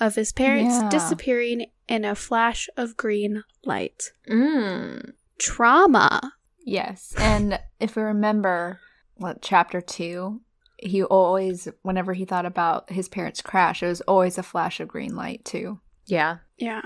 [0.00, 0.88] of his parents Yeah.
[0.88, 4.10] disappearing in a flash of green light.
[4.28, 5.12] Mm.
[5.38, 6.32] Trauma.
[6.64, 7.14] Yes.
[7.16, 8.80] And if we remember
[9.14, 10.40] what chapter two,
[10.78, 14.88] he always whenever he thought about his parents' crash, it was always a flash of
[14.88, 15.80] green light too.
[16.04, 16.38] Yeah.
[16.56, 16.82] Yeah.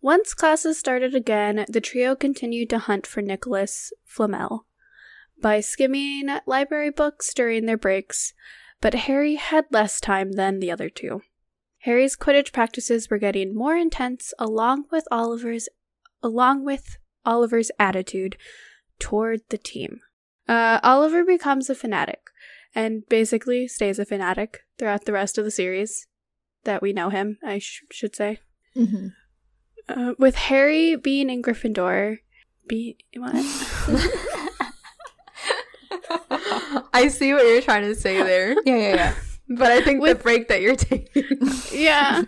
[0.00, 4.66] Once classes started again, the trio continued to hunt for Nicholas Flamel
[5.40, 8.32] by skimming library books during their breaks,
[8.80, 11.22] but Harry had less time than the other two.
[11.82, 15.68] Harry's Quidditch practices were getting more intense along with Oliver's
[16.22, 18.36] along with Oliver's attitude
[18.98, 20.00] toward the team.
[20.48, 22.27] Uh, Oliver becomes a fanatic
[22.78, 26.06] and basically stays a fanatic throughout the rest of the series
[26.62, 28.38] that we know him, I sh- should say.
[28.76, 29.08] Mm-hmm.
[29.88, 32.18] Uh, with Harry being in Gryffindor,
[32.68, 33.34] be what?
[36.92, 39.14] I see what you're trying to say there, yeah, yeah, yeah.
[39.48, 41.24] but I think With- the break that you're taking.
[41.72, 42.22] yeah,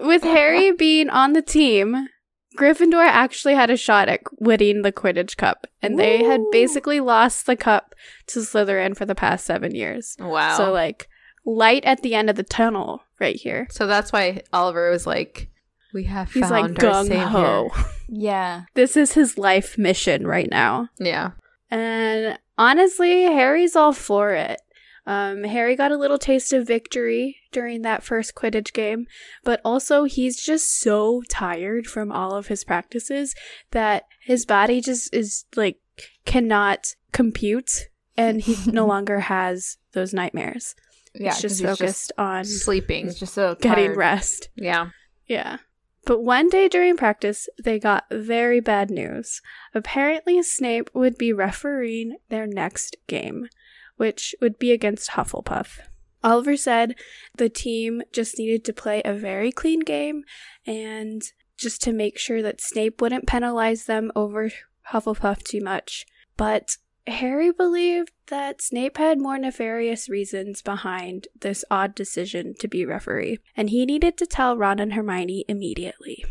[0.00, 2.08] with Harry being on the team,
[2.56, 7.46] Gryffindor actually had a shot at winning the Quidditch Cup, and they had basically lost
[7.46, 7.94] the cup
[8.28, 10.16] to Slytherin for the past seven years.
[10.18, 10.56] wow.
[10.56, 11.08] So like
[11.44, 13.68] light at the end of the tunnel right here.
[13.70, 15.48] So that's why Oliver was like,
[15.94, 17.70] "We have He's like found our gung savior." ho.
[18.08, 18.62] Yeah.
[18.74, 20.88] This is his life mission right now.
[20.98, 21.32] Yeah.
[21.72, 24.60] And honestly, Harry's all for it.
[25.06, 29.06] Um, Harry got a little taste of victory during that first Quidditch game,
[29.44, 33.34] but also he's just so tired from all of his practices
[33.70, 35.78] that his body just is like
[36.24, 40.74] cannot compute and he no longer has those nightmares.
[41.14, 41.32] Yeah.
[41.32, 43.04] he's just 'cause he's focused on Sleeping.
[43.06, 44.48] He's just so getting rest.
[44.56, 44.90] Yeah.
[45.26, 45.58] Yeah.
[46.04, 49.40] But one day during practice, they got very bad news.
[49.74, 53.48] Apparently, Snape would be refereeing their next game,
[53.96, 55.80] which would be against Hufflepuff.
[56.22, 56.94] Oliver said
[57.36, 60.24] the team just needed to play a very clean game
[60.66, 61.22] and
[61.56, 64.50] just to make sure that Snape wouldn't penalize them over
[64.92, 66.06] Hufflepuff too much.
[66.36, 72.84] But Harry believed that Snape had more nefarious reasons behind this odd decision to be
[72.84, 76.24] referee, and he needed to tell Ron and Hermione immediately.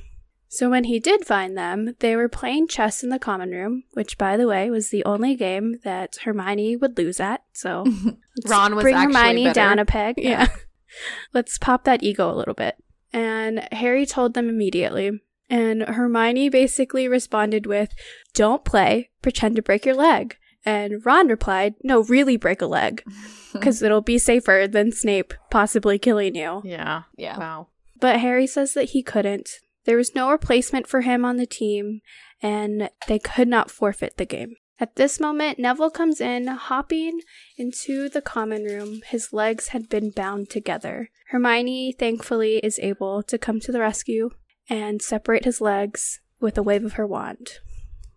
[0.48, 4.18] So when he did find them, they were playing chess in the common room, which,
[4.18, 7.44] by the way, was the only game that Hermione would lose at.
[7.54, 7.86] So
[8.48, 9.54] Ron was bring Hermione better.
[9.54, 10.16] down a peg.
[10.18, 10.30] Yeah.
[10.30, 10.48] Yeah.
[11.34, 12.78] Let's pop that ego a little bit.
[13.12, 15.22] And Harry told them immediately.
[15.50, 17.90] And Hermione basically responded with,
[18.34, 20.38] Don't play, pretend to break your leg.
[20.66, 23.04] And Ron replied, No, really break a leg,
[23.54, 26.62] because it'll be safer than Snape possibly killing you.
[26.66, 27.04] Yeah.
[27.18, 27.38] yeah.
[27.38, 27.68] Wow.
[28.00, 29.50] But Harry says that he couldn't.
[29.86, 32.02] There was no replacement for him on the team,
[32.42, 34.56] and they could not forfeit the game.
[34.78, 37.22] At this moment, Neville comes in, hopping
[37.56, 39.02] into the common room.
[39.08, 41.10] His legs had been bound together.
[41.30, 44.32] Hermione, thankfully, is able to come to the rescue
[44.70, 47.60] and separate his legs with a wave of her wand.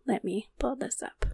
[0.07, 1.27] Let me pull this up.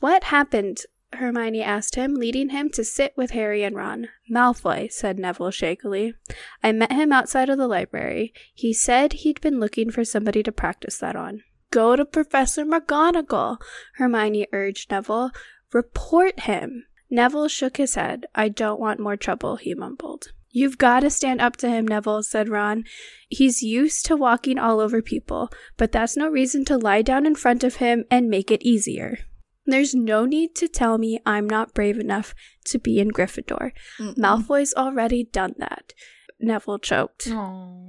[0.00, 0.80] What happened?
[1.14, 4.08] Hermione asked him, leading him to sit with Harry and Ron.
[4.30, 6.14] Malfoy, said Neville shakily.
[6.62, 8.32] I met him outside of the library.
[8.54, 11.42] He said he'd been looking for somebody to practice that on.
[11.70, 13.58] Go to Professor McGonagall,
[13.94, 15.30] Hermione urged Neville.
[15.72, 16.86] Report him.
[17.08, 18.26] Neville shook his head.
[18.34, 20.32] I don't want more trouble, he mumbled.
[20.50, 22.84] You've got to stand up to him, Neville, said Ron.
[23.28, 27.34] He's used to walking all over people, but that's no reason to lie down in
[27.34, 29.18] front of him and make it easier.
[29.64, 32.34] There's no need to tell me I'm not brave enough
[32.66, 33.72] to be in Gryffindor.
[33.98, 34.16] Mm-mm.
[34.16, 35.94] Malfoy's already done that.
[36.40, 37.28] Neville choked.
[37.30, 37.86] Oh.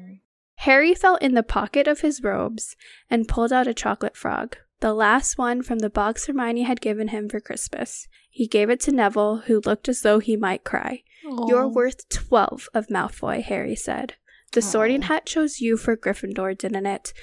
[0.57, 2.75] Harry felt in the pocket of his robes
[3.09, 7.09] and pulled out a chocolate frog, the last one from the box Hermione had given
[7.09, 8.07] him for Christmas.
[8.29, 11.03] He gave it to Neville, who looked as though he might cry.
[11.47, 14.15] You're worth 12 of Malfoy, Harry said.
[14.51, 17.13] The sorting hat chose you for Gryffindor, didn't it?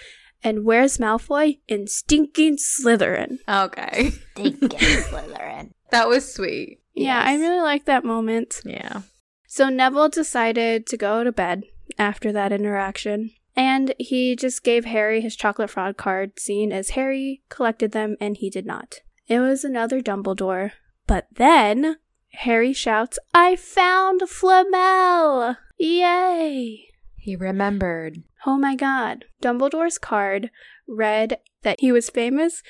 [0.43, 1.59] And where's Malfoy?
[1.69, 3.39] In stinking Slytherin.
[3.49, 4.13] Okay.
[4.33, 5.73] Stinking Slytherin.
[5.91, 6.81] That was sweet.
[6.95, 8.61] Yeah, I really like that moment.
[8.65, 9.03] Yeah.
[9.47, 11.65] So Neville decided to go to bed
[11.99, 13.31] after that interaction.
[13.57, 18.37] And he just gave Harry his chocolate frog card, seeing as Harry collected them and
[18.37, 19.01] he did not.
[19.27, 20.73] It was another Dumbledore.
[21.07, 21.97] But then
[22.35, 25.57] Harry shouts, I found Flamel!
[25.79, 26.90] Yay!
[27.31, 28.25] He remembered.
[28.45, 29.27] Oh my god.
[29.41, 30.51] Dumbledore's card
[30.89, 32.61] read that he was famous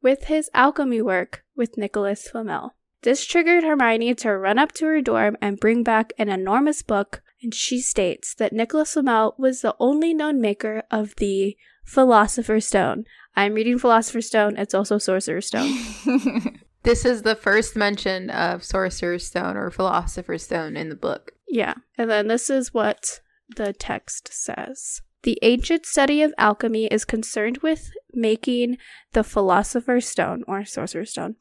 [0.00, 2.76] with his alchemy work with Nicholas Flamel.
[3.02, 7.22] This triggered Hermione to run up to her dorm and bring back an enormous book,
[7.42, 13.06] and she states that Nicholas Flamel was the only known maker of the Philosopher's Stone.
[13.34, 14.58] I'm reading Philosopher's Stone.
[14.58, 15.76] It's also Sorcerer's Stone.
[16.84, 21.32] This is the first mention of Sorcerer's Stone or Philosopher's Stone in the book.
[21.48, 21.74] Yeah.
[21.96, 23.20] And then this is what
[23.56, 25.02] the text says.
[25.24, 28.76] The ancient study of alchemy is concerned with making
[29.12, 31.36] the Philosopher's Stone, or Sorcerer's Stone,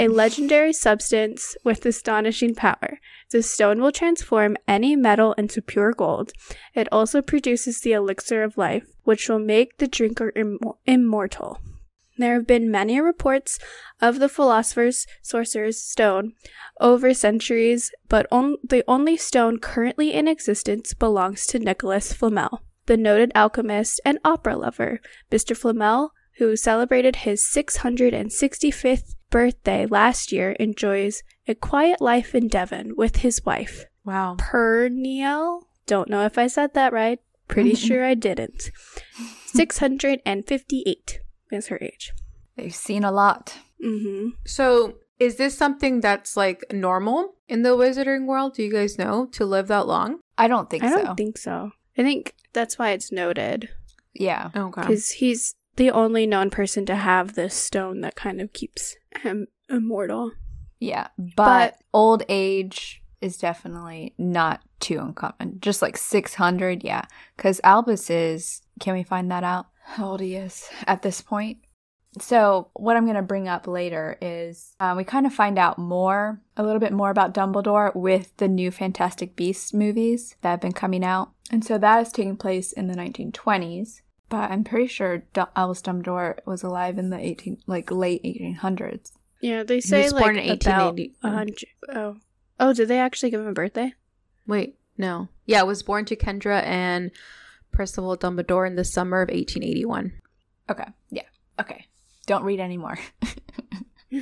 [0.00, 2.98] a legendary substance with astonishing power.
[3.30, 6.32] The stone will transform any metal into pure gold.
[6.74, 11.60] It also produces the elixir of life, which will make the drinker Im- immortal.
[12.18, 13.58] There have been many reports
[14.00, 16.32] of the philosopher's sorcerer's stone
[16.80, 22.96] over centuries, but on- the only stone currently in existence belongs to Nicholas Flamel, the
[22.96, 25.00] noted alchemist and opera lover.
[25.30, 25.56] Mr.
[25.56, 33.16] Flamel, who celebrated his 665th birthday last year, enjoys a quiet life in Devon with
[33.16, 34.36] his wife, Wow.
[34.38, 35.62] Perniel.
[35.86, 37.20] Don't know if I said that right.
[37.46, 38.70] Pretty sure I didn't.
[39.46, 41.20] 658
[41.52, 42.12] is her age.
[42.56, 43.54] They've seen a lot.
[43.84, 44.30] Mm-hmm.
[44.46, 48.54] So, is this something that's like normal in the wizarding world?
[48.54, 50.20] Do you guys know to live that long?
[50.36, 51.02] I don't think I so.
[51.02, 51.72] don't think so.
[51.96, 53.68] I think that's why it's noted
[54.14, 54.50] yeah.
[54.56, 54.80] Okay.
[54.80, 59.46] because he's the only known person to have this stone that kind of keeps him
[59.68, 60.32] immortal.
[60.80, 61.08] Yeah.
[61.18, 65.58] But, But- old age is definitely not too uncommon.
[65.60, 67.02] Just like 600, yeah.
[67.36, 69.66] Because Albus is, can we find that out?
[69.88, 71.58] How old he is at this point?
[72.20, 75.78] So, what I'm going to bring up later is um, we kind of find out
[75.78, 80.60] more, a little bit more about Dumbledore with the new Fantastic Beasts movies that have
[80.60, 81.30] been coming out.
[81.50, 84.00] And so that is taking place in the 1920s.
[84.28, 89.12] But I'm pretty sure D- Albus Dumbledore was alive in the 18, like late 1800s.
[89.40, 91.14] Yeah, they say was like born in about 1880.
[91.22, 91.64] hundred.
[91.94, 92.16] Oh,
[92.60, 93.94] oh, did they actually give him a birthday?
[94.46, 95.28] Wait, no.
[95.46, 97.10] Yeah, was born to Kendra and
[97.72, 100.12] Percival Dumbledore in the summer of 1881.
[100.70, 100.84] Okay.
[101.10, 101.22] Yeah.
[101.60, 101.86] Okay.
[102.26, 102.98] Don't read anymore.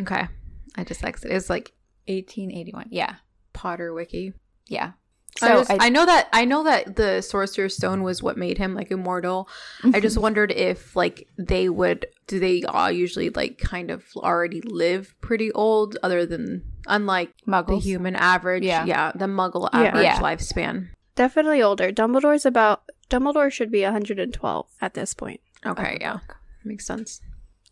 [0.00, 0.28] Okay.
[0.76, 1.30] I just like it.
[1.30, 1.72] It's like
[2.06, 2.86] 1881.
[2.90, 3.16] Yeah.
[3.52, 4.32] Potter Wiki.
[4.66, 4.92] Yeah.
[5.38, 8.36] So I, just- I, I know that I know that the Sorcerer's Stone was what
[8.36, 9.48] made him like immortal.
[9.92, 14.60] I just wondered if like they would do they all usually like kind of already
[14.62, 18.84] live pretty old other than unlike the human average Yeah.
[18.84, 20.20] yeah the muggle average Yeah.
[20.20, 20.88] lifespan.
[21.18, 21.90] Definitely older.
[21.90, 22.84] Dumbledore's about.
[23.10, 26.18] Dumbledore should be 112 at this point, Okay, yeah.
[26.64, 27.20] Makes sense.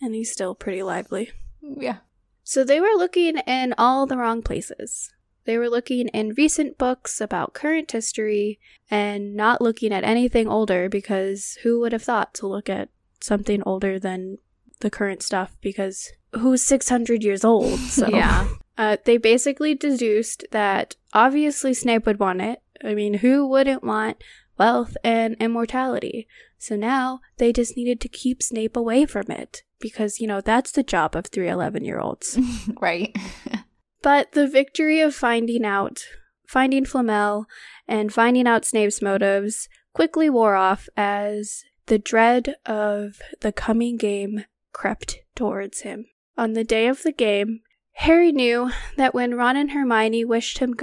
[0.00, 1.30] and he's still pretty lively.
[1.62, 1.98] Yeah.
[2.42, 5.12] So they were looking in all the wrong places.
[5.44, 8.58] They were looking in recent books about current history
[8.90, 12.88] and not looking at anything older because who would have thought to look at
[13.20, 14.38] something older than
[14.80, 17.78] the current stuff because who's 600 years old?
[17.78, 18.48] So Yeah.
[18.78, 22.60] uh, they basically deduced that obviously Snape would want it.
[22.84, 24.22] I mean, who wouldn't want
[24.58, 26.26] wealth and immortality?
[26.58, 30.72] So now they just needed to keep Snape away from it because, you know, that's
[30.72, 32.38] the job of three 11 year olds.
[32.80, 33.16] right.
[34.02, 36.04] But the victory of finding out,
[36.46, 37.46] finding Flamel,
[37.88, 44.44] and finding out Snape's motives quickly wore off as the dread of the coming game
[44.72, 46.06] crept towards him.
[46.38, 47.62] On the day of the game,
[47.94, 50.76] Harry knew that when Ron and Hermione wished him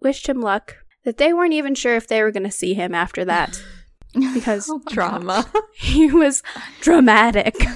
[0.00, 0.76] wished him luck,
[1.06, 3.58] that they weren't even sure if they were going to see him after that
[4.34, 5.50] because Oh my Drama.
[5.74, 6.42] he was
[6.82, 7.56] dramatic.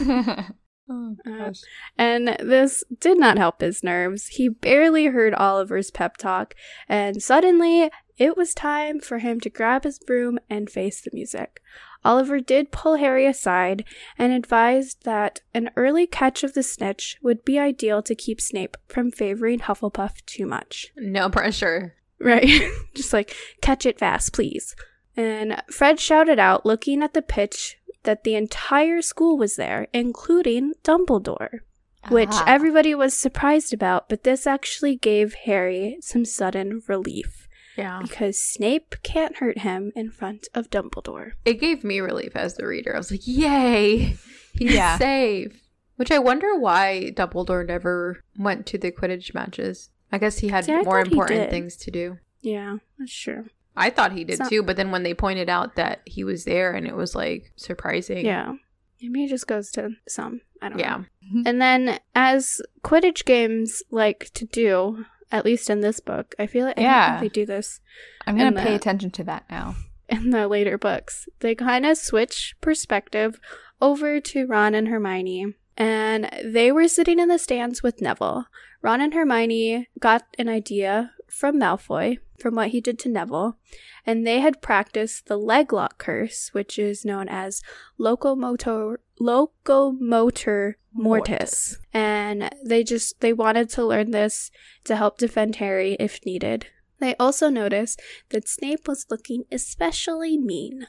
[0.91, 1.61] oh Uh, gosh.
[1.97, 4.27] And this did not help his nerves.
[4.27, 6.55] He barely heard Oliver's pep talk,
[6.89, 11.63] and suddenly it was time for him to grab his broom and face the music.
[12.05, 13.85] Oliver did pull Harry aside
[14.19, 18.77] and advised that an early catch of the snitch would be ideal to keep Snape
[18.89, 20.89] from favoring Hufflepuff too much.
[20.97, 21.95] no pressure.
[22.21, 22.71] Right.
[22.95, 24.75] Just like, catch it fast, please.
[25.17, 30.75] And Fred shouted out, looking at the pitch, that the entire school was there, including
[30.85, 31.61] Dumbledore
[32.09, 32.45] which Ah.
[32.47, 37.47] everybody was surprised about, but this actually gave Harry some sudden relief
[37.77, 37.99] Yeah.
[38.01, 41.33] because Snape can't hurt him in front of Dumbledore.
[41.45, 42.95] It gave me relief as the reader.
[42.95, 44.17] I was like, yay,
[44.55, 44.97] he's Yeah.
[44.97, 45.61] safe.
[45.97, 49.91] Which I wonder why Dumbledore never went to the Quidditch matches.
[50.13, 52.19] I guess he had See, more important things to do.
[52.41, 53.47] Yeah, that's true.
[53.77, 56.45] I thought he did not- too, but then when they pointed out that he was
[56.45, 58.25] there and it was like surprising.
[58.27, 58.55] Yeah.
[59.01, 60.41] Maybe it just goes to some.
[60.61, 60.97] I don't Yeah.
[60.97, 61.05] know.
[61.23, 61.43] Yeah.
[61.47, 66.67] and then, as Quidditch games like to do, at least in this book, I feel
[66.67, 67.21] like I don't Yeah.
[67.21, 67.81] think they do this
[68.27, 69.77] I'm going and to pay the- attention to that now.
[70.09, 71.29] in the later books.
[71.39, 73.39] They kind of switch perspective
[73.81, 78.45] over to Ron and Hermione, and they were sitting in the stands with Neville.
[78.83, 83.57] Ron and Hermione got an idea from Malfoy from what he did to Neville,
[84.05, 87.63] and they had practiced the leglock curse, which is known as
[87.99, 91.79] locomotor locomotor mortis.
[91.95, 94.51] And they just they wanted to learn this
[94.85, 96.67] to help defend Harry if needed.
[96.99, 100.89] They also noticed that Snape was looking especially mean.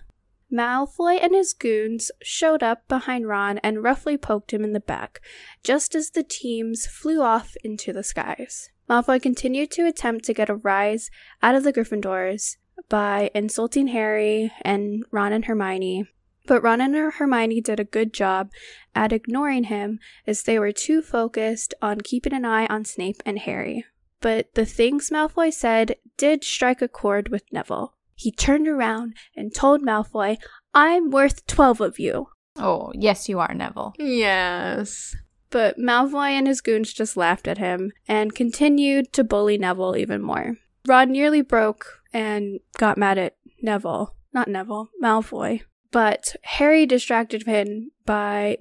[0.52, 5.22] Malfoy and his goons showed up behind Ron and roughly poked him in the back,
[5.64, 8.70] just as the teams flew off into the skies.
[8.89, 11.10] Malfoy continued to attempt to get a rise
[11.41, 12.58] out of the Gryffindors
[12.89, 16.08] by insulting Harry and Ron and Hermione,
[16.45, 18.52] but Ron and Hermione did a good job
[18.93, 23.39] at ignoring him as they were too focused on keeping an eye on Snape and
[23.39, 23.86] Harry.
[24.20, 27.95] But the things Malfoy said did strike a chord with Neville.
[28.22, 30.38] He turned around and told Malfoy,
[30.76, 32.28] I'm worth 12 of you.
[32.55, 33.95] Oh, yes, you are, Neville.
[33.97, 35.15] Yes.
[35.49, 40.22] But Malfoy and his goons just laughed at him and continued to bully Neville even
[40.22, 40.57] more.
[40.86, 44.15] Ron nearly broke and got mad at Neville.
[44.32, 45.61] Not Neville, Malfoy.
[45.89, 48.57] But Harry distracted him by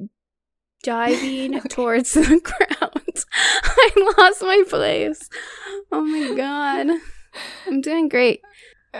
[0.82, 3.24] diving towards the ground.
[3.34, 5.28] I lost my place.
[5.92, 6.98] Oh my god.
[7.66, 8.40] I'm doing great.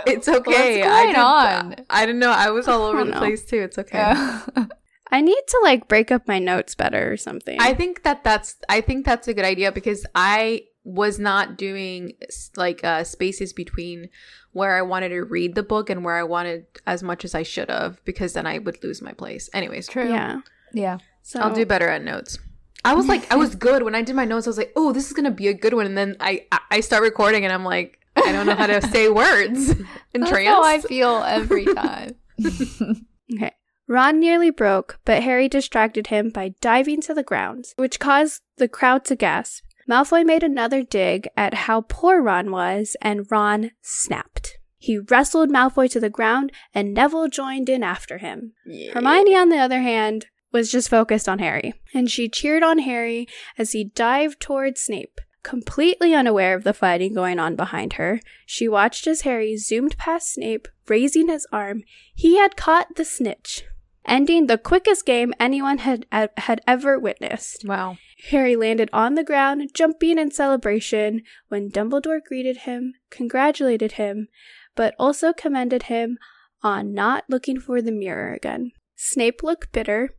[0.07, 0.81] It's okay.
[0.83, 1.87] What's I going did, on?
[1.91, 2.31] I didn't know.
[2.31, 3.19] I was all over Oh, the no.
[3.19, 3.61] place too.
[3.63, 3.99] It's okay.
[3.99, 4.43] Yeah.
[5.13, 7.59] I need to like break up my notes better or something.
[7.61, 12.13] I think that that's I think that's a good idea because I was not doing
[12.57, 14.09] like uh, spaces between
[14.53, 17.43] where I wanted to read the book and where I wanted as much as I
[17.43, 19.51] should have because then I would lose my place.
[19.53, 20.09] Anyways, True.
[20.09, 20.41] yeah.
[20.73, 20.99] Yeah.
[21.23, 22.39] So I'll do better at notes.
[22.85, 24.47] I was like, I was good when I did my notes.
[24.47, 26.61] I was like, oh, this is gonna be a good one, and then I I-
[26.71, 27.99] I start recording and I'm like,
[28.31, 29.71] I don't know how to say words
[30.15, 30.49] in That's trance.
[30.49, 32.15] how I feel every time.
[33.33, 33.53] Okay.
[33.87, 38.67] Ron nearly broke, but Harry distracted him by diving to the ground, which caused the
[38.67, 39.63] crowd to gasp.
[39.89, 44.59] Malfoy made another dig at how poor Ron was, and Ron snapped.
[44.79, 48.53] He wrestled Malfoy to the ground, and Neville joined in after him.
[48.67, 48.95] Yeah.
[48.95, 53.29] Hermione, on the other hand, was just focused on Harry, and she cheered on Harry
[53.59, 55.21] as he dived towards Snape.
[55.43, 60.35] Completely unaware of the fighting going on behind her, she watched as Harry zoomed past
[60.35, 61.83] Snape, raising his arm.
[62.15, 63.65] He had caught the snitch,
[64.05, 67.65] ending the quickest game anyone had had ever witnessed.
[67.65, 67.97] Wow.
[68.29, 74.29] Harry landed on the ground, jumping in celebration, when Dumbledore greeted him, congratulated him,
[74.75, 76.19] but also commended him
[76.63, 78.73] on not looking for the mirror again.
[78.95, 80.11] Snape looked bitter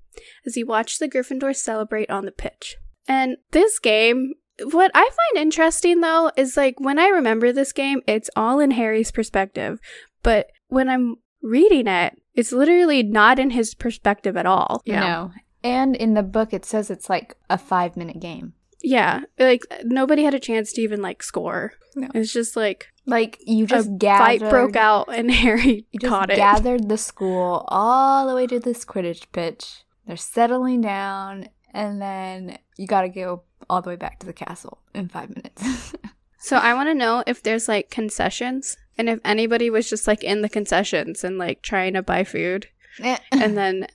[0.45, 2.77] as he watched the Gryffindors celebrate on the pitch.
[3.07, 4.33] And this game,
[4.71, 8.71] what I find interesting though is like when I remember this game, it's all in
[8.71, 9.79] Harry's perspective,
[10.23, 14.81] but when I'm reading it, it's literally not in his perspective at all.
[14.85, 14.99] Yeah.
[15.01, 15.31] No.
[15.63, 18.53] And in the book, it says it's like a five minute game.
[18.83, 21.73] Yeah, like nobody had a chance to even like score.
[21.95, 22.07] No.
[22.15, 26.09] It's just like Like you just a gathered, fight broke out and Harry You just
[26.09, 26.37] caught it.
[26.37, 29.83] gathered the school all the way to this Quidditch pitch.
[30.07, 34.33] They're settling down, and then you got to go all the way back to the
[34.33, 35.95] castle in five minutes.
[36.37, 40.23] so I want to know if there's like concessions and if anybody was just like
[40.23, 42.67] in the concessions and like trying to buy food
[43.01, 43.17] eh.
[43.31, 43.87] and then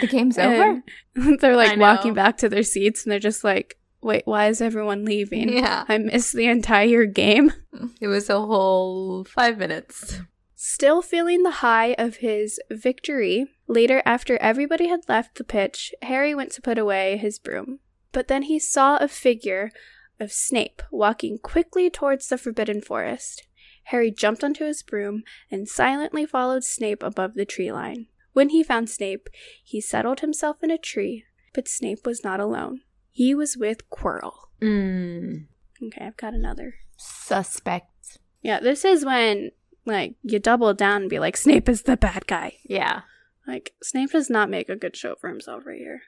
[0.00, 0.82] the game's over.
[1.14, 5.06] they're like walking back to their seats and they're just like, "Wait, why is everyone
[5.06, 5.50] leaving?
[5.50, 5.86] Yeah.
[5.88, 7.52] I missed the entire game."
[8.00, 10.20] It was a whole five minutes.
[10.54, 16.34] Still feeling the high of his victory, later after everybody had left the pitch, Harry
[16.34, 17.78] went to put away his broom.
[18.12, 19.70] But then he saw a figure
[20.18, 23.44] of Snape walking quickly towards the Forbidden Forest.
[23.84, 28.06] Harry jumped onto his broom and silently followed Snape above the tree line.
[28.32, 29.28] When he found Snape,
[29.62, 32.82] he settled himself in a tree, but Snape was not alone.
[33.10, 34.34] He was with Quirrell.
[34.60, 35.46] Mm.
[35.82, 36.74] Okay, I've got another.
[36.96, 38.18] Suspect.
[38.42, 39.50] Yeah, this is when
[39.86, 42.58] like you double down and be like Snape is the bad guy.
[42.64, 43.02] Yeah.
[43.46, 46.02] Like, Snape does not make a good show for himself right here.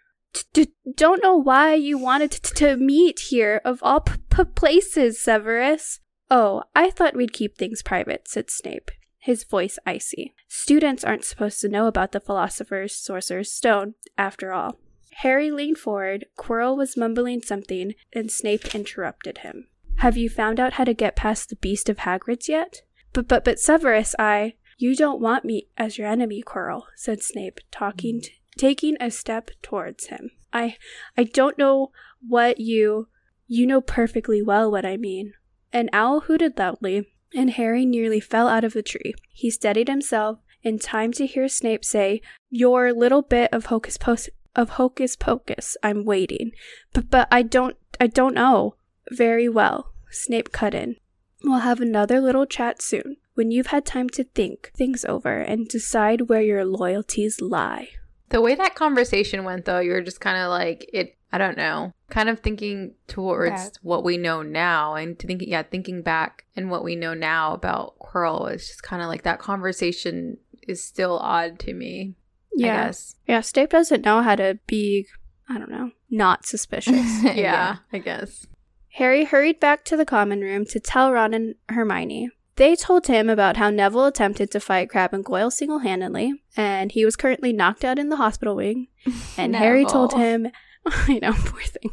[0.53, 5.21] D- don't know why you wanted t- to meet here, of all p- p- places,
[5.21, 6.01] Severus.
[6.31, 10.35] Oh, I thought we'd keep things private, said Snape, his voice icy.
[10.49, 14.79] Students aren't supposed to know about the Philosopher's Sorcerer's Stone, after all.
[15.17, 19.69] Harry leaned forward, Quirrell was mumbling something, and Snape interrupted him.
[19.97, 22.83] Have you found out how to get past the beast of Hagrid's yet?
[23.13, 24.55] But, but, but, Severus, I.
[24.79, 28.23] You don't want me as your enemy, Quirrell, said Snape, talking
[28.57, 30.31] taking a step towards him.
[30.53, 30.77] I
[31.17, 31.93] I don't know
[32.27, 33.09] what you
[33.47, 35.35] you know perfectly well what I mean.
[35.73, 39.15] An owl hooted loudly, and Harry nearly fell out of the tree.
[39.33, 44.29] He steadied himself in time to hear Snape say, "Your little bit of hocus pocus
[44.55, 45.77] of hocus pocus.
[45.83, 46.53] I'm waiting,
[46.93, 48.77] but but I don't I don't know
[49.11, 50.97] very well." Snape cut in.
[51.43, 55.67] We'll have another little chat soon, when you've had time to think things over and
[55.67, 57.89] decide where your loyalties lie.
[58.33, 61.57] The way that conversation went, though, you were just kind of like, it, I don't
[61.57, 66.45] know, kind of thinking towards what we know now and to thinking, yeah, thinking back
[66.57, 70.83] and what we know now about Quirrell is just kind of like that conversation is
[70.83, 72.15] still odd to me.
[72.55, 73.17] Yes.
[73.27, 73.37] Yeah.
[73.37, 75.07] Yeah, Snape doesn't know how to be,
[75.49, 77.23] I don't know, not suspicious.
[77.35, 78.47] yeah, I guess.
[78.95, 82.31] Harry hurried back to the common room to tell Ron and Hermione.
[82.57, 86.93] They told him about how Neville attempted to fight Crabbe and Goyle single handedly, and
[86.93, 88.89] he was currently knocked out in the hospital wing.
[89.37, 90.49] And Harry told him,
[90.87, 91.93] I know, poor thing.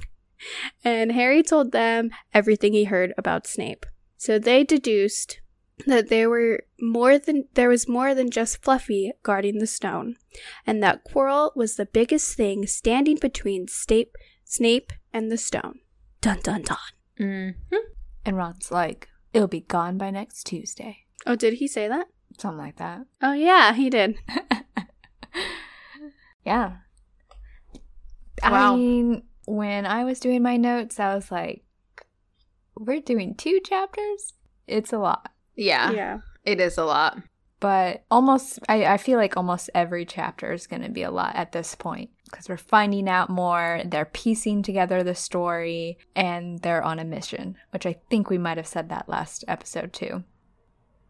[0.84, 3.86] And Harry told them everything he heard about Snape.
[4.18, 5.40] So they deduced
[5.88, 10.16] that there were more than there was more than just Fluffy guarding the stone,
[10.68, 15.80] and that Quirrell was the biggest thing standing between Snape, Snape and the stone.
[16.22, 16.78] Dun dun dun.
[17.18, 17.56] Mm.
[18.26, 21.00] And Ron's like, it'll be gone by next Tuesday.
[21.26, 22.08] Oh, did he say that?
[22.38, 23.02] Something like that.
[23.22, 24.18] Oh yeah, he did.
[26.46, 26.78] yeah.
[28.44, 28.74] Wow.
[28.74, 31.64] I mean, when I was doing my notes, I was like,
[32.78, 34.34] we're doing two chapters?
[34.68, 35.32] It's a lot.
[35.56, 36.20] Yeah, Yeah.
[36.46, 37.18] it is a lot.
[37.60, 41.36] But almost, I, I feel like almost every chapter is going to be a lot
[41.36, 43.82] at this point because we're finding out more.
[43.86, 48.58] They're piecing together the story and they're on a mission, which I think we might
[48.58, 50.24] have said that last episode too.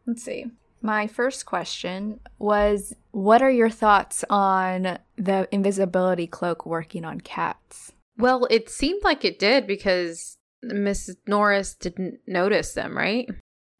[0.05, 0.45] Let's see.
[0.81, 7.91] My first question was What are your thoughts on the invisibility cloak working on cats?
[8.17, 11.15] Well, it seemed like it did because Mrs.
[11.27, 13.29] Norris didn't notice them, right?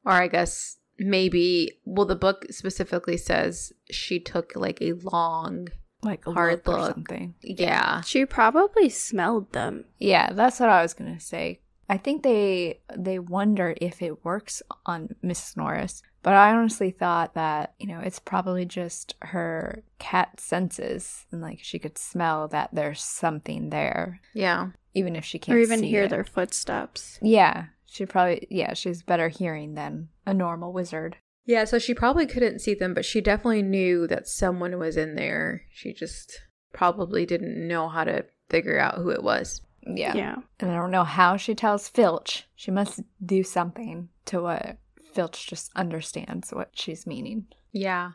[0.06, 5.70] Or I guess maybe, well, the book specifically says she took like a long,
[6.02, 6.94] Like a Hard look or look.
[6.94, 7.36] something.
[7.42, 8.02] yeah.
[8.02, 9.86] She probably smelled them.
[9.98, 11.60] Yeah, that's what I was gonna say.
[11.90, 15.58] I think they they wonder if it works on Mrs.
[15.58, 21.42] Norris, but I honestly thought that you know it's probably just her cat senses and
[21.42, 24.70] like she could smell that there's something there, Yeah.
[24.94, 26.10] even if she can't or even see hear it.
[26.12, 27.18] their footsteps.
[27.22, 31.18] Yeah, she probably yeah she's better hearing than a normal wizard.
[31.50, 35.16] Yeah, so she probably couldn't see them, but she definitely knew that someone was in
[35.16, 35.64] there.
[35.72, 36.42] She just
[36.74, 39.60] probably didn't know how to figure out who it was.
[39.82, 40.14] Yeah.
[40.14, 40.36] Yeah.
[40.60, 42.48] and I don't know how she tells Filch.
[42.56, 44.78] She must do something to what
[45.16, 47.48] Filch just understands what she's meaning.
[47.72, 48.12] Yeah.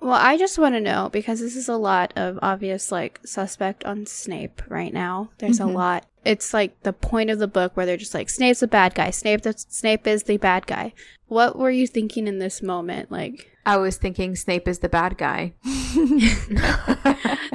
[0.00, 3.84] Well, I just want to know because this is a lot of obvious like suspect
[3.84, 5.30] on Snape right now.
[5.38, 5.70] There's Mhm.
[5.70, 6.06] a lot.
[6.24, 9.10] It's like the point of the book where they're just like Snape's a bad guy.
[9.10, 10.92] Snape the Snape is the bad guy.
[11.28, 13.10] What were you thinking in this moment?
[13.10, 15.54] Like I was thinking Snape is the bad guy.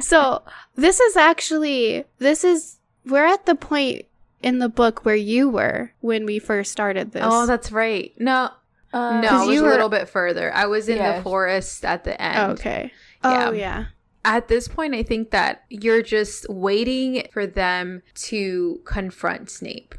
[0.00, 0.42] So,
[0.74, 4.06] this is actually this is we're at the point
[4.42, 7.22] in the book where you were when we first started this.
[7.24, 8.12] Oh, that's right.
[8.18, 8.50] No,
[8.92, 10.52] Uh, no, it was a were- little bit further.
[10.54, 12.52] I was in the forest at the end.
[12.58, 12.92] okay.
[13.24, 13.48] Yeah.
[13.48, 13.84] Oh, yeah.
[14.24, 19.94] At this point, I think that you're just waiting for them to confront Snape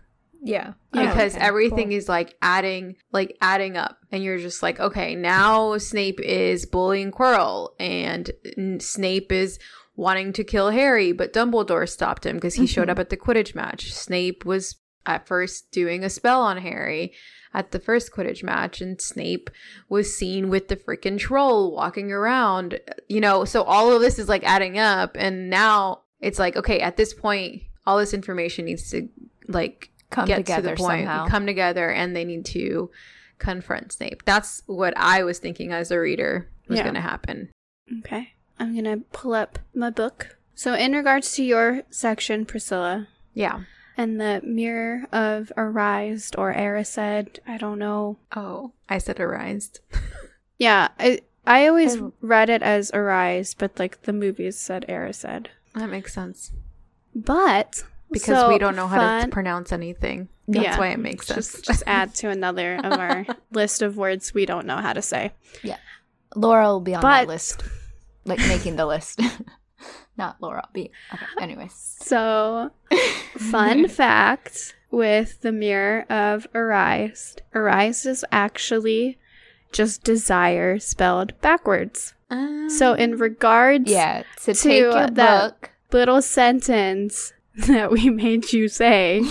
[0.46, 0.74] yeah.
[0.94, 1.98] Oh, because okay, everything cool.
[1.98, 7.12] is like adding, like adding up, and you're just like, okay, now Snape is bullying
[7.12, 9.58] Quirrell, and n- Snape is
[9.96, 12.92] wanting to kill Harry, but Dumbledore stopped him because he showed Mhm.
[12.92, 13.94] up at the Quidditch match.
[13.94, 14.76] Snape was
[15.06, 17.14] at first doing a spell on Harry
[17.54, 19.50] at the first Quidditch match, and Snape
[19.90, 22.80] was seen with the freaking troll walking around.
[23.08, 26.80] You know, so all of this is like adding up, and now it's like, okay,
[26.80, 29.10] at this point, all this information needs to
[29.48, 31.28] like come get together to the point, somehow.
[31.28, 32.90] come together, and they need to
[33.40, 34.24] confront Snape.
[34.26, 36.84] That's what I was thinking as a reader was Yeah.
[36.84, 37.50] going to happen.
[38.00, 38.34] Okay.
[38.60, 40.38] I'm going to pull up my book.
[40.56, 43.62] So, in regards to your section, Priscilla, Yeah.
[43.98, 48.18] And the mirror of Arised or Erised, I don't know.
[48.36, 49.80] Oh, I said arised.
[50.60, 55.48] Yeah, I I always I- read it as Arise, but like the movies said Erised.
[55.76, 56.52] That makes sense
[57.16, 60.30] But because so we don't know how to pronounce anything.
[60.48, 60.78] That's Yeah.
[60.78, 61.52] why it makes sense.
[61.52, 65.02] just just add to another of our list of words we don't know how to
[65.02, 65.34] say.
[65.64, 65.78] Yeah.
[66.36, 67.64] Laura will be on But- that list,
[68.26, 69.20] like making the list.
[70.18, 70.68] Not Laura.
[70.74, 71.26] Be okay.
[71.42, 72.72] Anyways, So,
[73.38, 77.42] fun fact with the mirror of Arised.
[77.56, 79.18] Arised is actually
[79.72, 82.14] just desire spelled backwards.
[82.30, 84.24] Um, So, in regards yeah.
[84.44, 85.72] To take your that- book.
[85.92, 87.34] little sentence
[87.68, 89.24] that we made you say,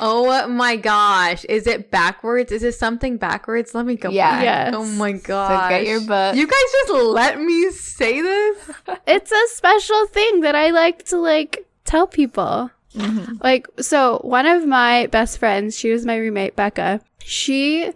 [0.00, 2.52] oh my gosh, is it backwards?
[2.52, 3.74] Is it something backwards?
[3.74, 4.10] Let me go.
[4.10, 4.42] Yeah.
[4.42, 4.74] Yes.
[4.76, 5.70] Oh my gosh.
[5.70, 6.36] get your book.
[6.36, 8.70] You guys just let me say this.
[9.06, 12.70] it's a special thing that I like to like tell people.
[12.94, 13.42] Mhm.
[13.42, 17.00] Like, so one of my best friends, she was my roommate, Becca.
[17.24, 17.90] She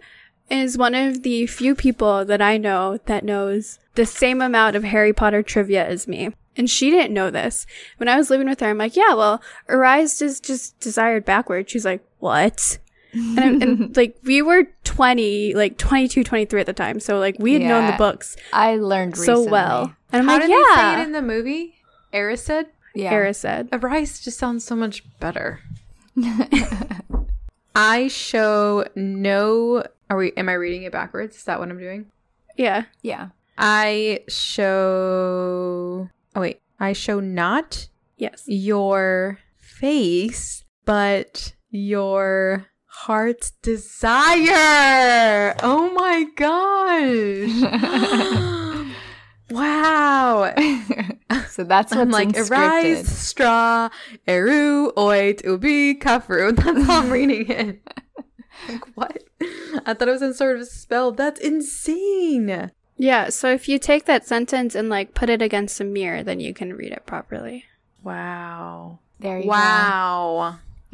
[0.49, 4.83] is one of the few people that I know that knows the same amount of
[4.85, 6.33] Harry Potter trivia as me.
[6.55, 7.67] And she didn't know this.
[7.97, 11.69] When I was living with her, I'm like, yeah, well, Arise is just desired backward.
[11.69, 12.79] She's like, what?
[13.13, 16.99] And, I'm- and like, we were 20, like 22, 23 at the time.
[16.99, 19.51] So like, we had known the books I learned so recently.
[19.51, 19.95] well.
[20.11, 21.75] And I'm How like, did they say it in the movie?
[22.13, 22.67] Eris said?
[22.95, 23.11] Yeah.
[23.11, 23.69] Era said.
[23.71, 25.59] Arise just sounds so much better.
[27.75, 29.83] I show no.
[30.09, 30.31] Are we?
[30.37, 31.35] Am I reading it backwards?
[31.37, 32.05] Is that what I'm doing?
[32.55, 32.83] Yeah.
[33.01, 33.29] yeah.
[33.57, 36.09] I show.
[36.35, 37.87] Oh wait, I show not
[38.17, 38.43] Yes.
[38.47, 45.55] your face, but your heart's desire.
[45.61, 47.51] Oh my gosh!
[49.51, 50.53] wow.
[51.49, 52.51] so that's what's I'm like inscripted.
[52.51, 53.89] arise, straw,
[54.27, 56.55] eru, oit, ubi, kafru.
[56.63, 57.81] That's how I'm reading it.
[58.69, 59.23] like what?
[59.85, 61.11] I thought it was in sort of a spell.
[61.11, 62.71] That's insane.
[62.97, 63.29] Yeah.
[63.29, 66.53] So if you take that sentence and like put it against a mirror, then you
[66.53, 67.65] can read it properly.
[68.03, 68.99] Wow.
[69.19, 69.59] There you Wow.
[69.89, 70.35] go.
[70.35, 70.59] Wow.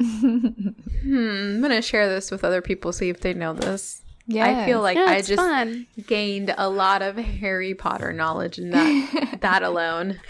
[1.02, 1.16] hmm.
[1.56, 4.02] I'm gonna share this with other people, see if they know this.
[4.26, 4.62] yeah.
[4.62, 5.86] I feel like yeah, I just fun.
[6.06, 10.20] gained a lot of Harry Potter knowledge in that that alone.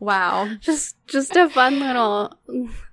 [0.00, 0.48] Wow.
[0.60, 2.32] Just just a fun little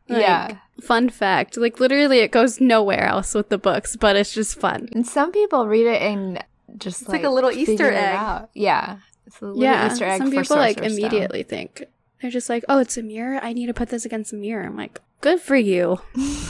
[0.09, 0.57] like, Yeah.
[0.81, 1.57] fun fact.
[1.57, 4.89] Like literally it goes nowhere else with the books, but it's just fun.
[4.91, 6.43] And some people read it and
[6.77, 8.15] just It's like a little Easter figure it egg.
[8.15, 8.49] out.
[8.53, 8.97] Yeah.
[9.25, 9.91] It's a little yeah.
[9.91, 11.05] Easter egg Some for people like Sorcerer's Stone.
[11.09, 11.83] immediately think
[12.21, 13.39] they're just like, Oh, it's a mirror?
[13.41, 14.65] I need to put this against a mirror.
[14.65, 15.99] I'm like, Good for you.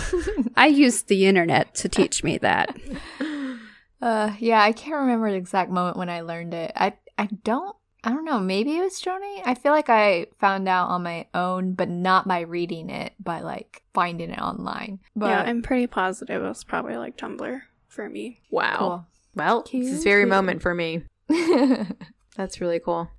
[0.56, 2.76] I used the internet to teach me that.
[4.02, 6.72] Uh, yeah, I can't remember the exact moment when I learned it.
[6.74, 8.40] I I don't I don't know.
[8.40, 9.42] Maybe it was Joni.
[9.46, 13.42] I feel like I found out on my own, but not by reading it, by
[13.42, 15.00] like finding it online.
[15.16, 18.40] But yeah, I'm pretty positive it was probably like Tumblr for me.
[18.52, 18.76] Wow.
[18.78, 19.06] cool.
[19.36, 20.30] Well, Cute, this is very cute.
[20.30, 21.04] moment for me.
[22.36, 23.10] That's really cool.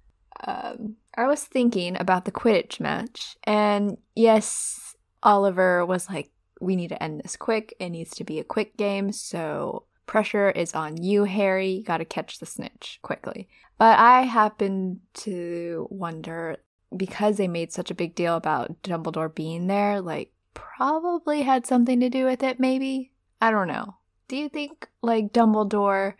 [0.47, 6.89] um, I was thinking about the Quidditch match, and yes, Oliver was like, "We need
[6.89, 7.74] to end this quick.
[7.78, 11.70] It needs to be a quick game, so pressure is on you, Harry.
[11.70, 13.49] You got to catch the snitch quickly."
[13.81, 16.59] But I happen to wonder
[16.95, 21.99] because they made such a big deal about Dumbledore being there, like probably had something
[22.01, 22.61] to do with it.
[22.61, 23.97] Maybe I don't know.
[24.28, 26.14] Do you think like Dumbledore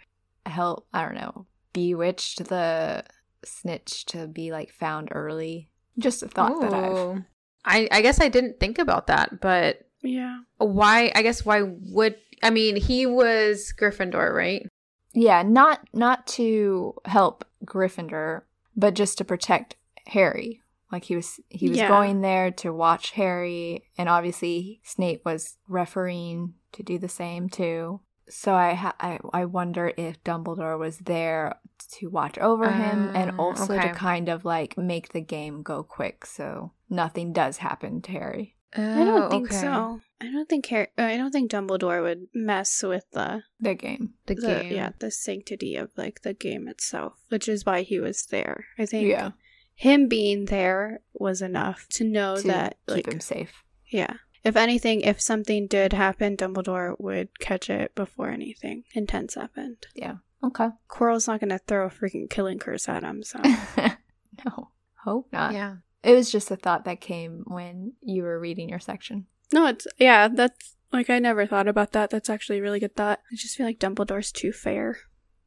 [0.46, 0.86] help?
[0.92, 3.04] I don't know bewitched the
[3.44, 5.68] snitch to be like found early.
[5.98, 7.22] Just a thought that I've.
[7.64, 10.40] I I guess I didn't think about that, but Yeah.
[10.56, 11.12] why?
[11.14, 14.66] I guess why would I mean he was Gryffindor, right?
[15.12, 18.42] Yeah, not not to help Gryffindor,
[18.76, 20.62] but just to protect Harry.
[20.92, 21.88] Like he was he was Yeah.
[21.88, 28.00] going there to watch Harry, and obviously Snape was refereeing to do the same too.
[28.28, 31.56] So I ha- I I wonder if Dumbledore was there
[31.92, 33.88] to watch over him and Ah, also okay.
[33.88, 38.54] to kind of like make the game go quick so nothing does happen to Harry.
[38.76, 40.00] I don't oh, think so.
[40.20, 44.14] I don't think Harry, uh, I don't think Dumbledore would mess with the, The game.
[44.26, 47.98] The the game, yeah the sanctity of like the game itself, which is why he
[47.98, 48.66] was there.
[48.78, 49.30] I think Yeah.
[49.74, 53.64] him being there was enough to know To that keep like him safe.
[53.90, 54.14] yeah.
[54.44, 59.86] If anything, if something did happen, Dumbledore would catch it before anything intense happened.
[59.94, 60.16] Yeah.
[60.42, 60.68] Okay.
[60.88, 63.38] Quirrell's not gonna throw a freaking killing curse at him, so
[64.46, 64.70] no.
[65.04, 65.52] Hope not.
[65.54, 65.76] Yeah.
[66.03, 69.26] It was just a thought that came when you were reading your section.
[69.53, 70.28] no, it's yeah.
[70.28, 72.11] That's like I never thought about that.
[72.11, 73.20] That's actually a really good thought.
[73.30, 74.98] I just feel like Dumbledore's too fair.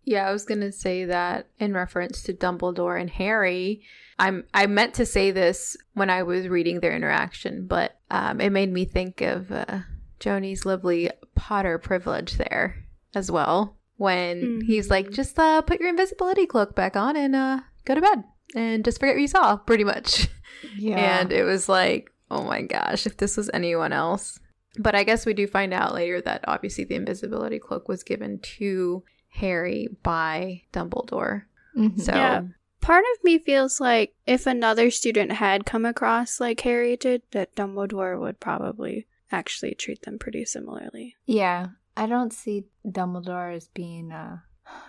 [0.05, 3.83] Yeah, I was gonna say that in reference to Dumbledore and Harry.
[4.19, 8.51] I'm I meant to say this when I was reading their interaction, but um, it
[8.51, 9.79] made me think of uh,
[10.19, 12.85] Joni's lovely Potter privilege there
[13.15, 13.77] as well.
[13.97, 18.01] When he's like, just uh, put your invisibility cloak back on and uh, go to
[18.01, 18.23] bed,
[18.55, 20.27] and just forget what you saw, pretty much.
[20.77, 21.19] Yeah.
[21.19, 24.39] And it was like, oh my gosh, if this was anyone else.
[24.79, 28.39] But I guess we do find out later that obviously the invisibility cloak was given
[28.57, 31.43] to Harry by Dumbledore.
[31.77, 31.99] Mhm.
[31.99, 32.43] So Yeah.
[32.79, 37.55] Part of me feels like if another student had come across like Harry did, that
[37.55, 41.17] Dumbledore would probably actually treat them pretty similarly.
[41.25, 41.67] Yeah,
[41.97, 44.37] I don't see Dumbledore as being, uh,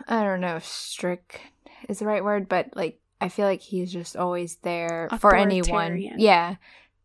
[0.07, 1.41] I don't know if strict
[1.89, 5.99] is the right word, but like, I feel like he's just always there for anyone.
[5.99, 6.57] Yeah.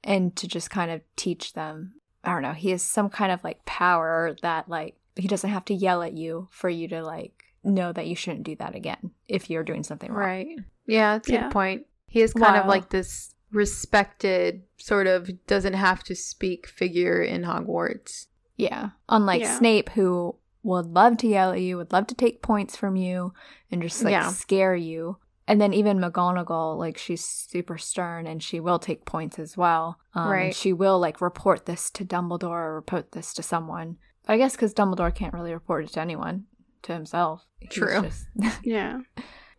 [0.03, 1.93] And to just kind of teach them.
[2.23, 2.53] I don't know.
[2.53, 6.13] He has some kind of like power that, like, he doesn't have to yell at
[6.13, 9.83] you for you to, like, know that you shouldn't do that again if you're doing
[9.83, 10.27] something wrong.
[10.27, 10.47] right.
[10.85, 11.43] Yeah, that's a Yeah.
[11.43, 11.85] good point.
[12.07, 17.43] He is kind of like this respected, sort of doesn't have to speak figure in
[17.43, 18.27] Hogwarts.
[18.57, 18.89] Yeah.
[19.07, 19.57] Unlike Yeah.
[19.57, 23.33] Snape, who would love to yell at you, would love to take points from you,
[23.71, 24.29] and just like Yeah.
[24.29, 25.17] scare you.
[25.49, 29.97] And then even McGonagall, like she's super stern and she will take points as well.
[30.13, 30.55] Um, Right.
[30.55, 33.97] She will like report this to Dumbledore or report this to someone.
[34.25, 36.45] But I guess because Dumbledore can't really report it to anyone,
[36.83, 37.45] to himself.
[37.69, 38.03] True.
[38.03, 38.25] just
[38.63, 38.99] Yeah.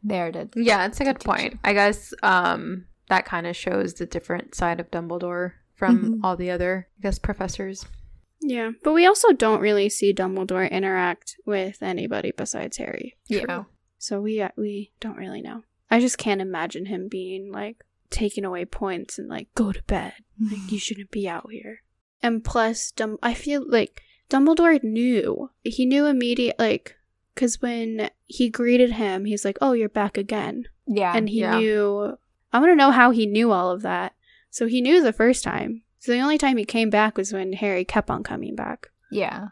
[0.02, 0.48] there to.
[0.54, 1.54] Yeah, it's a good point.
[1.54, 1.58] you.
[1.64, 6.20] I guess um that kind of shows the different side of Dumbledore from Mhm.
[6.22, 7.84] all the other, I guess, professors.
[8.40, 8.70] Yeah.
[8.84, 13.16] But we also don't really see Dumbledore interact with anybody besides Harry.
[13.26, 13.64] Yeah.
[13.98, 15.62] So we uh, we don't really know.
[15.90, 20.14] I just can't imagine him being like taking away points and like go to bed.
[20.40, 21.82] Like you shouldn't be out here.
[22.22, 25.50] And plus, Dum- I feel like Dumbledore knew.
[25.64, 26.96] He knew immediate like
[27.34, 31.12] because when he greeted him, he's like, "Oh, you're back again," Yeah.
[31.14, 31.58] and he yeah.
[31.58, 32.18] knew.
[32.52, 34.14] I want to know how he knew all of that.
[34.50, 35.82] So he knew the first time.
[36.00, 38.88] So the only time he came back was when Harry kept on coming back.
[39.10, 39.48] Yeah.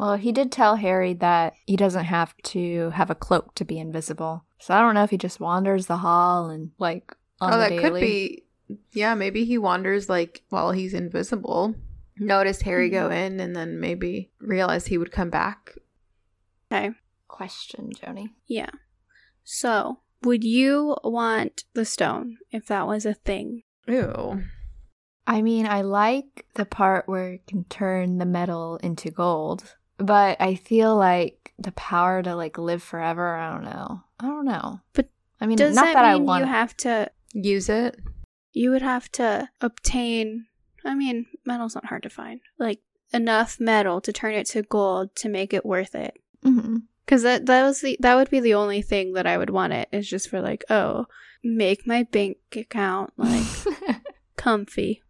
[0.00, 3.78] Well, he did tell Harry that he doesn't have to have a cloak to be
[3.78, 4.46] invisible.
[4.58, 7.62] So I don't know if he just wanders the hall and like on oh, the
[7.64, 7.82] that daily.
[7.82, 8.44] could be.
[8.92, 11.74] Yeah, maybe he wanders like while he's invisible.
[12.18, 13.12] Noticed Harry go hmm.
[13.12, 15.74] in and then maybe realized he would come back.
[16.72, 16.92] Okay.
[17.28, 18.30] question, Joni.
[18.46, 18.70] Yeah.
[19.44, 23.64] So, would you want the stone if that was a thing?
[23.86, 24.44] Ew.
[25.26, 30.40] I mean, I like the part where it can turn the metal into gold, but
[30.40, 33.36] I feel like the power to like live forever.
[33.36, 34.02] I don't know.
[34.18, 34.80] I don't know.
[34.94, 35.08] But
[35.40, 36.44] I mean, Does not that, that, I mean want.
[36.44, 37.96] you have to Use it.
[38.52, 40.46] you would have to obtain
[40.84, 42.40] I mean, metal's not hard to find.
[42.58, 42.80] Like
[43.12, 46.14] enough metal to turn it to gold to make it worth it.
[46.44, 46.82] Mhm.
[47.06, 49.72] Cuz that that was the that would be the only thing that I would want
[49.74, 51.06] it is just for like, oh,
[51.44, 53.46] make my bank account like
[54.36, 55.02] comfy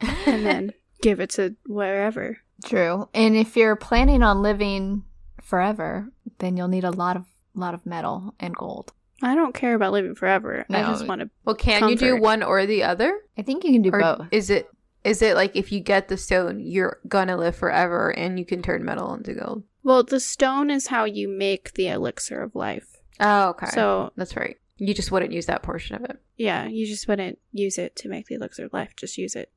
[0.00, 0.72] and then
[1.02, 2.38] give it to wherever.
[2.64, 3.08] True.
[3.14, 5.04] And if you're planning on living
[5.42, 6.08] forever,
[6.38, 8.92] then you'll need a lot of lot of metal and gold.
[9.22, 10.66] I don't care about living forever.
[10.68, 13.16] I just want to Well, can you do one or the other?
[13.38, 14.26] I think you can do or both.
[14.32, 14.68] is it
[15.04, 18.62] is it like if you get the stone, you're gonna live forever and you can
[18.62, 19.62] turn metal into gold?
[19.82, 22.96] Well, the stone is how you make the elixir of life.
[23.20, 23.66] Oh, okay.
[23.66, 24.56] So, that's right.
[24.78, 26.18] You just wouldn't use that portion of it.
[26.36, 28.94] yeah, you just wouldn't use it to make the elixir of life.
[28.96, 29.52] Just use it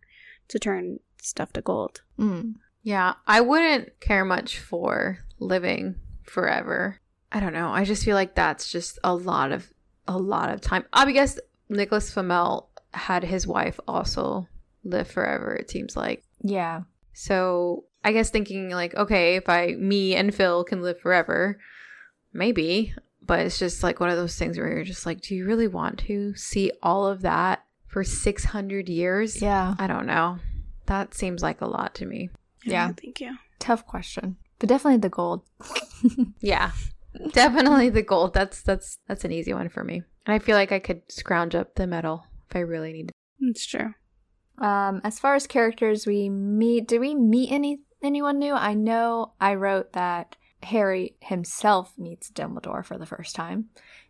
[0.49, 2.01] to turn stuff to gold.
[2.19, 2.55] Mm.
[2.87, 7.01] Yeah, I wouldn't care much for living forever.
[7.33, 7.69] I don't know.
[7.69, 9.73] I just feel like that's just a lot of
[10.07, 10.85] a lot of time.
[10.93, 14.47] I guess Nicholas Flamel had his wife also
[14.85, 15.53] live forever.
[15.53, 16.83] It seems like Yeah.
[17.11, 17.83] so.
[18.05, 21.59] I guess thinking like, okay, if I me and Phil can live forever,
[22.31, 22.93] maybe.
[23.21, 25.67] But it's just like one of those things where you're just like, do you really
[25.67, 29.41] want to see all of that for six hundred years?
[29.41, 29.75] Yeah.
[29.77, 30.39] I don't know.
[30.85, 32.29] That seems like a lot to me.
[32.71, 32.91] Yeah.
[33.01, 33.37] thank you.
[33.59, 34.37] Tough question.
[34.59, 35.43] But definitely the gold.
[36.39, 36.71] Yeah.
[37.31, 38.33] Definitely the gold.
[38.33, 40.03] That's that's that's an easy one for me.
[40.25, 43.11] And I feel like I could scrounge up the metal if I really needed.
[43.39, 43.93] It's true.
[44.59, 48.53] Um, as far as characters we meet, did we meet any anyone new?
[48.53, 53.65] I know I wrote that Harry himself meets Dumbledore for the first time,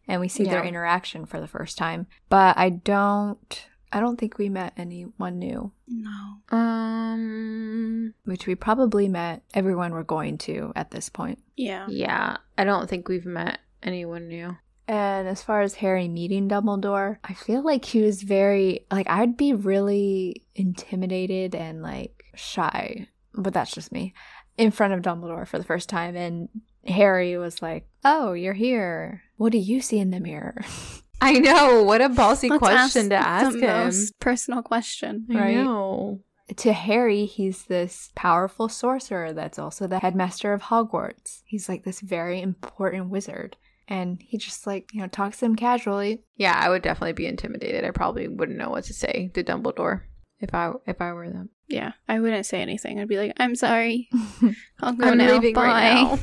[0.07, 2.07] and we see their interaction for the first time.
[2.29, 6.37] But I don't, I don't think we met anyone new, No.
[6.49, 11.39] Um which we probably met everyone we're going to at this point.
[11.55, 11.87] Yeah.
[11.89, 14.57] yeah, I don't think we've met anyone new.
[14.87, 19.37] And as far as Harry meeting Dumbledore, I feel like he was very like I'd
[19.37, 24.13] be really intimidated and like shy, but that's just me
[24.57, 26.49] in front of Dumbledore for the first time and
[26.85, 29.23] Harry was like, "Oh, you're here.
[29.35, 30.63] What do you see in the mirror?"
[31.21, 31.83] I know.
[31.83, 33.61] What a ballsy Let's question to the ask him.
[33.61, 35.25] most personal question.
[35.31, 35.55] I right?
[35.55, 36.21] know.
[36.57, 41.41] to Harry, he's this powerful sorcerer that's also the headmaster of Hogwarts.
[41.45, 43.57] He's like this very important wizard.
[43.89, 46.23] And he just like, you know, talks to him casually.
[46.35, 47.83] Yeah, I would definitely be intimidated.
[47.85, 50.01] I probably wouldn't know what to say to Dumbledore
[50.39, 51.49] if I if I were them.
[51.69, 52.99] Yeah, I wouldn't say anything.
[52.99, 54.09] I'd be like, "I'm sorry,
[54.81, 55.31] I'll go I'm now.
[55.33, 56.19] leaving Bye." right now.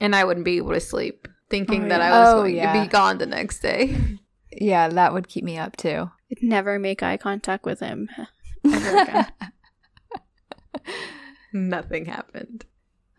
[0.00, 2.06] And I wouldn't be able to sleep thinking Oh, that yeah.
[2.14, 2.72] I was Oh, going yeah.
[2.74, 3.96] to be gone the next day.
[4.60, 6.10] Yeah, that would keep me up too.
[6.30, 8.08] I'd never make eye contact with him
[8.64, 9.26] ever again.
[11.52, 12.64] Nothing happened.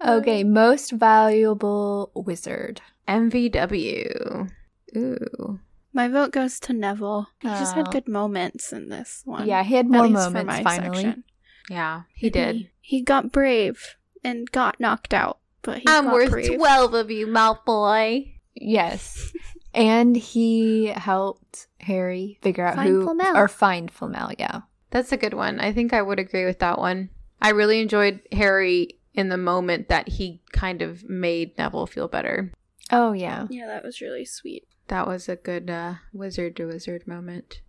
[0.05, 2.81] okay, um, most valuable wizard.
[3.07, 4.49] MVW.
[4.95, 5.59] Ooh.
[5.93, 7.27] My vote goes to Neville.
[7.39, 7.91] He just had Oh.
[7.91, 9.47] good moments in this one.
[9.47, 11.01] Yeah, he had more for moments my finally.
[11.01, 11.23] section.
[11.69, 12.55] Yeah, he And did.
[12.81, 16.55] He, he got brave and got knocked out, but he I'm got worth brave.
[16.55, 18.33] 12 of you, Malfoy.
[18.55, 19.31] Yes.
[19.73, 23.37] And he helped Harry figure out Find who Flamel.
[23.37, 24.31] or find Flamel.
[24.37, 24.61] Yeah.
[24.91, 25.59] That's a good one.
[25.59, 27.09] I think I would agree with that one.
[27.41, 32.51] I really enjoyed Harry in the moment that he kind of made Neville feel better.
[32.91, 33.47] Oh yeah.
[33.49, 34.67] Yeah, that was really sweet.
[34.87, 37.61] That was a good uh, wizard to wizard moment.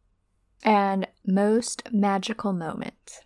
[0.63, 3.21] And most magical moment.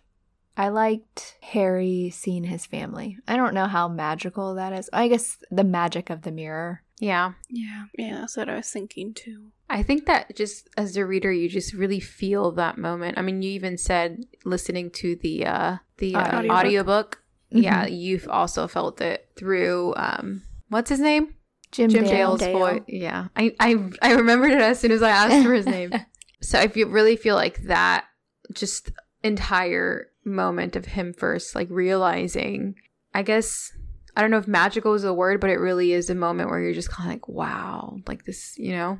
[0.57, 3.17] I liked Harry seeing his family.
[3.27, 4.89] I don't know how magical that is.
[4.93, 6.81] I guess the magic of the mirror.
[6.99, 7.33] Yeah.
[7.49, 9.51] Yeah, yeah, that's what I was thinking too.
[9.69, 13.17] I think that just as a reader, you just really feel that moment.
[13.17, 16.51] I mean, you even said listening to the uh, the uh, Audiobook.
[16.57, 17.21] audiobook.
[17.49, 17.97] Yeah, Mhm.
[17.99, 21.35] you've also felt it through um, what's his name?
[21.71, 22.11] Jim, Jim Dale.
[22.11, 22.57] Dale's Dale.
[22.59, 22.81] voice.
[22.87, 25.91] Yeah, I, I I remembered it as soon as I asked for his name.
[26.41, 28.05] So I feel, really feel like that
[28.53, 28.91] just
[29.23, 32.75] entire moment of him first like realizing,
[33.15, 33.71] I guess
[34.15, 36.59] I don't know if magical is a word, but it really is a moment where
[36.61, 38.99] you're just kind of like, wow, like this, you know,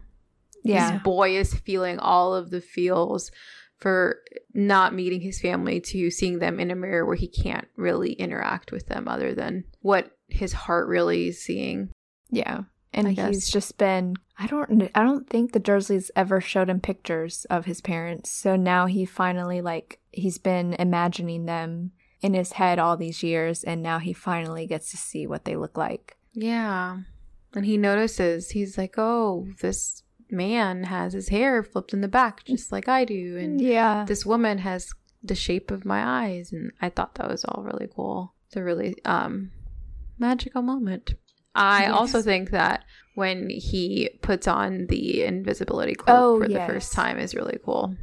[0.63, 0.91] Yeah.
[0.91, 3.31] this boy is feeling all of the feels
[3.77, 4.19] for
[4.53, 8.71] not meeting his family to seeing them in a mirror where he can't really interact
[8.71, 11.89] with them other than what his heart really is seeing.
[12.29, 12.61] Yeah.
[12.93, 17.45] And he's just been I don't I don't think the Dursleys ever showed him pictures
[17.49, 18.29] of his parents.
[18.31, 21.91] So now he finally like he's been imagining them
[22.25, 25.55] in his head all these years and now he finally gets to see what they
[25.55, 26.17] look like.
[26.33, 26.99] Yeah.
[27.53, 32.43] And he notices, he's like, oh, this man has his hair flipped in the back
[32.45, 33.37] just like I do.
[33.37, 34.05] And Yeah.
[34.07, 34.89] this woman has
[35.23, 36.51] the shape of my eyes.
[36.51, 38.33] And I thought that was all really cool.
[38.47, 39.51] It's a really um,
[40.17, 41.13] magical moment.
[41.53, 41.91] I Yes.
[41.91, 47.17] also think that when he puts on the invisibility cloak Oh, for the first time
[47.17, 47.95] is really cool.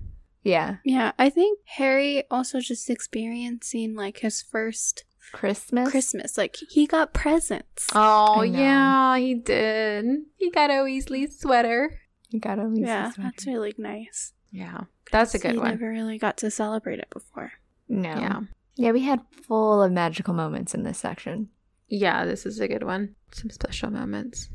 [0.42, 0.76] Yeah.
[0.84, 5.90] Yeah, I think Harry also just experiencing like his first Christmas.
[5.90, 6.38] Christmas.
[6.38, 7.88] Like he got presents.
[7.94, 10.04] Oh, yeah, he did.
[10.36, 12.00] He got a Weasley sweater.
[12.30, 13.26] You gotta leave yeah, this one.
[13.26, 14.32] that's really nice.
[14.50, 15.68] Yeah, that's a good he one.
[15.68, 17.52] never really got to celebrate it before.
[17.88, 18.10] No.
[18.10, 18.40] Yeah.
[18.74, 21.50] Yeah, we had full of magical moments in this section.
[21.88, 23.16] Yeah, this is a good one.
[23.32, 24.48] Some special moments.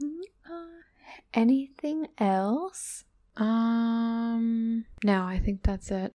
[0.00, 0.66] Uh,
[1.34, 3.04] anything else?
[3.38, 6.12] Um, no, I think that's it.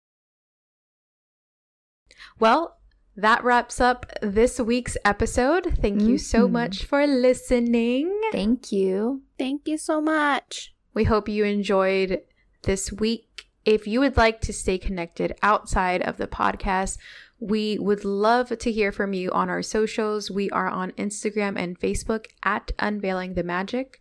[2.39, 2.78] Well,
[3.15, 5.78] that wraps up this week's episode.
[5.82, 6.51] Thank you so Mhm.
[6.51, 8.19] much for listening.
[8.32, 9.24] Thank you.
[9.38, 10.74] Thank you so much.
[10.93, 12.22] We hope you enjoyed
[12.63, 13.47] this week.
[13.65, 16.97] If you would like to stay connected outside of the podcast,
[17.39, 20.32] we would love to hear from you on our socials.
[20.32, 24.00] We are on Instagram and Facebook at Unveiling the Magic.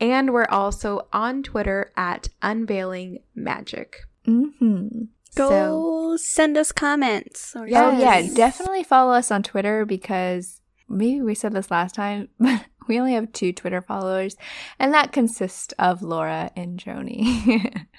[0.00, 3.98] And we're also on Twitter at Unveiling Magic.
[4.26, 5.04] Mm-hmm.
[5.36, 7.54] Go send us comments.
[7.54, 12.28] Or Oh yeah, definitely follow us on Twitter because maybe we said this last time,
[12.40, 14.36] but we only have two Twitter followers,
[14.78, 17.86] and that consists of Laura and Joni.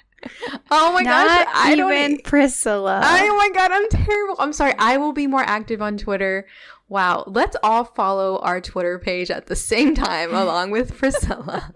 [0.70, 2.24] Oh my Not gosh, I even don't.
[2.24, 3.00] Priscilla.
[3.04, 4.36] Oh my god, I'm terrible.
[4.38, 4.74] I'm sorry.
[4.78, 6.46] I will be more active on Twitter.
[6.92, 7.24] Wow.
[7.26, 11.72] Let's all follow our Twitter page at the same time along with Priscilla.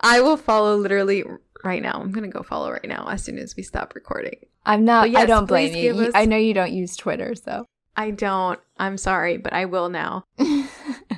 [0.00, 1.22] I will follow literally
[1.62, 2.00] right now.
[2.00, 4.36] I'm going to go follow right now as soon as we stop recording.
[4.64, 5.10] I'm not.
[5.10, 5.92] Yes, I don't blame you.
[6.00, 7.66] Us- I know you don't use Twitter, so.
[7.94, 8.58] I don't.
[8.78, 10.24] I'm sorry, but I will now.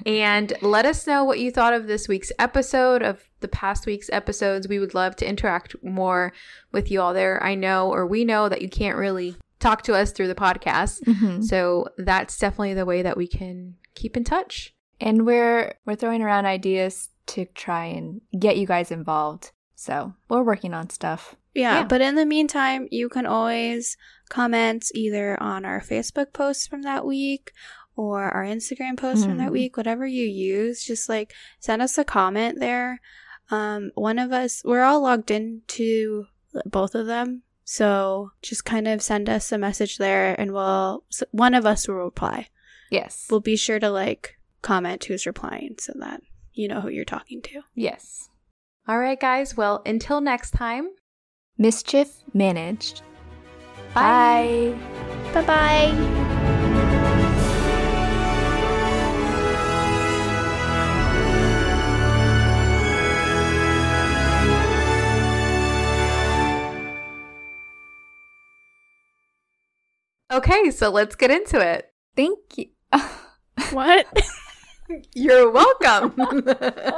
[0.05, 4.11] And let us know what you thought of this week's episode, of the past week's
[4.11, 4.67] episodes.
[4.67, 6.33] We would love to interact more
[6.73, 7.43] with you all there.
[7.43, 11.01] I know, or we know, that you can't really talk to us through the podcast.
[11.05, 11.43] Mhm.
[11.45, 14.75] So that's definitely the way that we can keep in touch.
[15.01, 19.53] And we're we're throwing around ideas to try and get you guys involved.
[19.75, 21.35] So we're working on stuff.
[21.55, 21.85] Yeah, Yeah.
[21.85, 23.97] but in the meantime, you can always
[24.29, 27.53] comment either on our Facebook posts from that week
[27.95, 29.53] or our Instagram posts from that Mhm.
[29.53, 30.83] week, whatever you use.
[30.85, 33.01] Just like send us a comment there.
[33.51, 36.27] Um, one of us, we're all logged into
[36.65, 37.43] both of them.
[37.65, 41.97] So just kind of send us a message there and we'll, one of us will
[41.97, 42.49] reply.
[42.91, 43.27] Yes.
[43.31, 47.41] We'll be sure to like comment who's replying so that you know who you're talking
[47.43, 47.63] to.
[47.75, 48.29] yes.
[48.89, 49.57] All right, guys.
[49.57, 50.89] Well, until next time.
[51.57, 53.03] Mischief managed.
[53.95, 54.75] Bye.
[55.33, 56.29] Bye bye.
[70.33, 71.93] Okay, so let's get into it.
[72.17, 72.67] Thank you.
[73.71, 74.07] What?
[75.15, 76.15] You're welcome.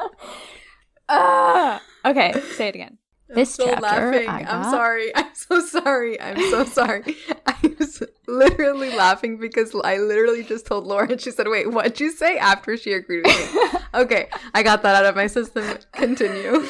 [1.07, 1.82] Ah.
[2.07, 2.97] okay, say it again.
[3.28, 5.14] This I'm chapter, I I'm sorry.
[5.14, 6.18] I'm so sorry.
[6.18, 7.16] I'm so sorry.
[7.47, 12.01] I was literally laughing because I literally just told Laura and she said, Wait, what'd
[12.01, 13.80] you say after she agreed with me?
[13.93, 15.76] okay, I got that out of my system.
[15.93, 16.64] Continue.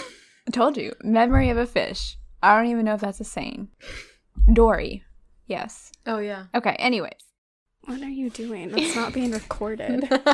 [0.49, 0.95] I told you.
[1.05, 2.19] Memory of a fish.
[2.43, 3.69] I don't even know if that's a saying.
[4.53, 5.05] Dory.
[5.47, 5.93] Yes.
[6.07, 6.47] Oh yeah.
[6.55, 7.13] Okay, anyways.
[7.85, 8.71] What are you doing?
[8.71, 10.09] That's not being recorded.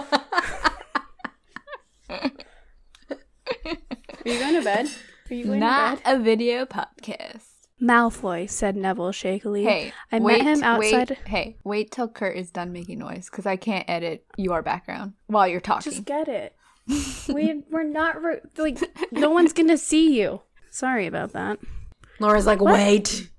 [4.25, 4.87] Are you going to bed?
[5.31, 6.21] Are you going Not to bed?
[6.21, 7.47] a video podcast.
[7.81, 9.65] Malfoy, said Neville shakily.
[9.65, 11.11] Hey, I wait, met him outside.
[11.11, 15.15] Wait, hey, wait till Kurt is done making noise because I can't edit your background
[15.29, 15.91] while you're talking.
[15.91, 16.55] Just get it.
[17.29, 18.79] we we're not re- like
[19.13, 20.43] no one's gonna see you.
[20.71, 21.59] Sorry about that.
[22.19, 23.31] Laura's like, wait.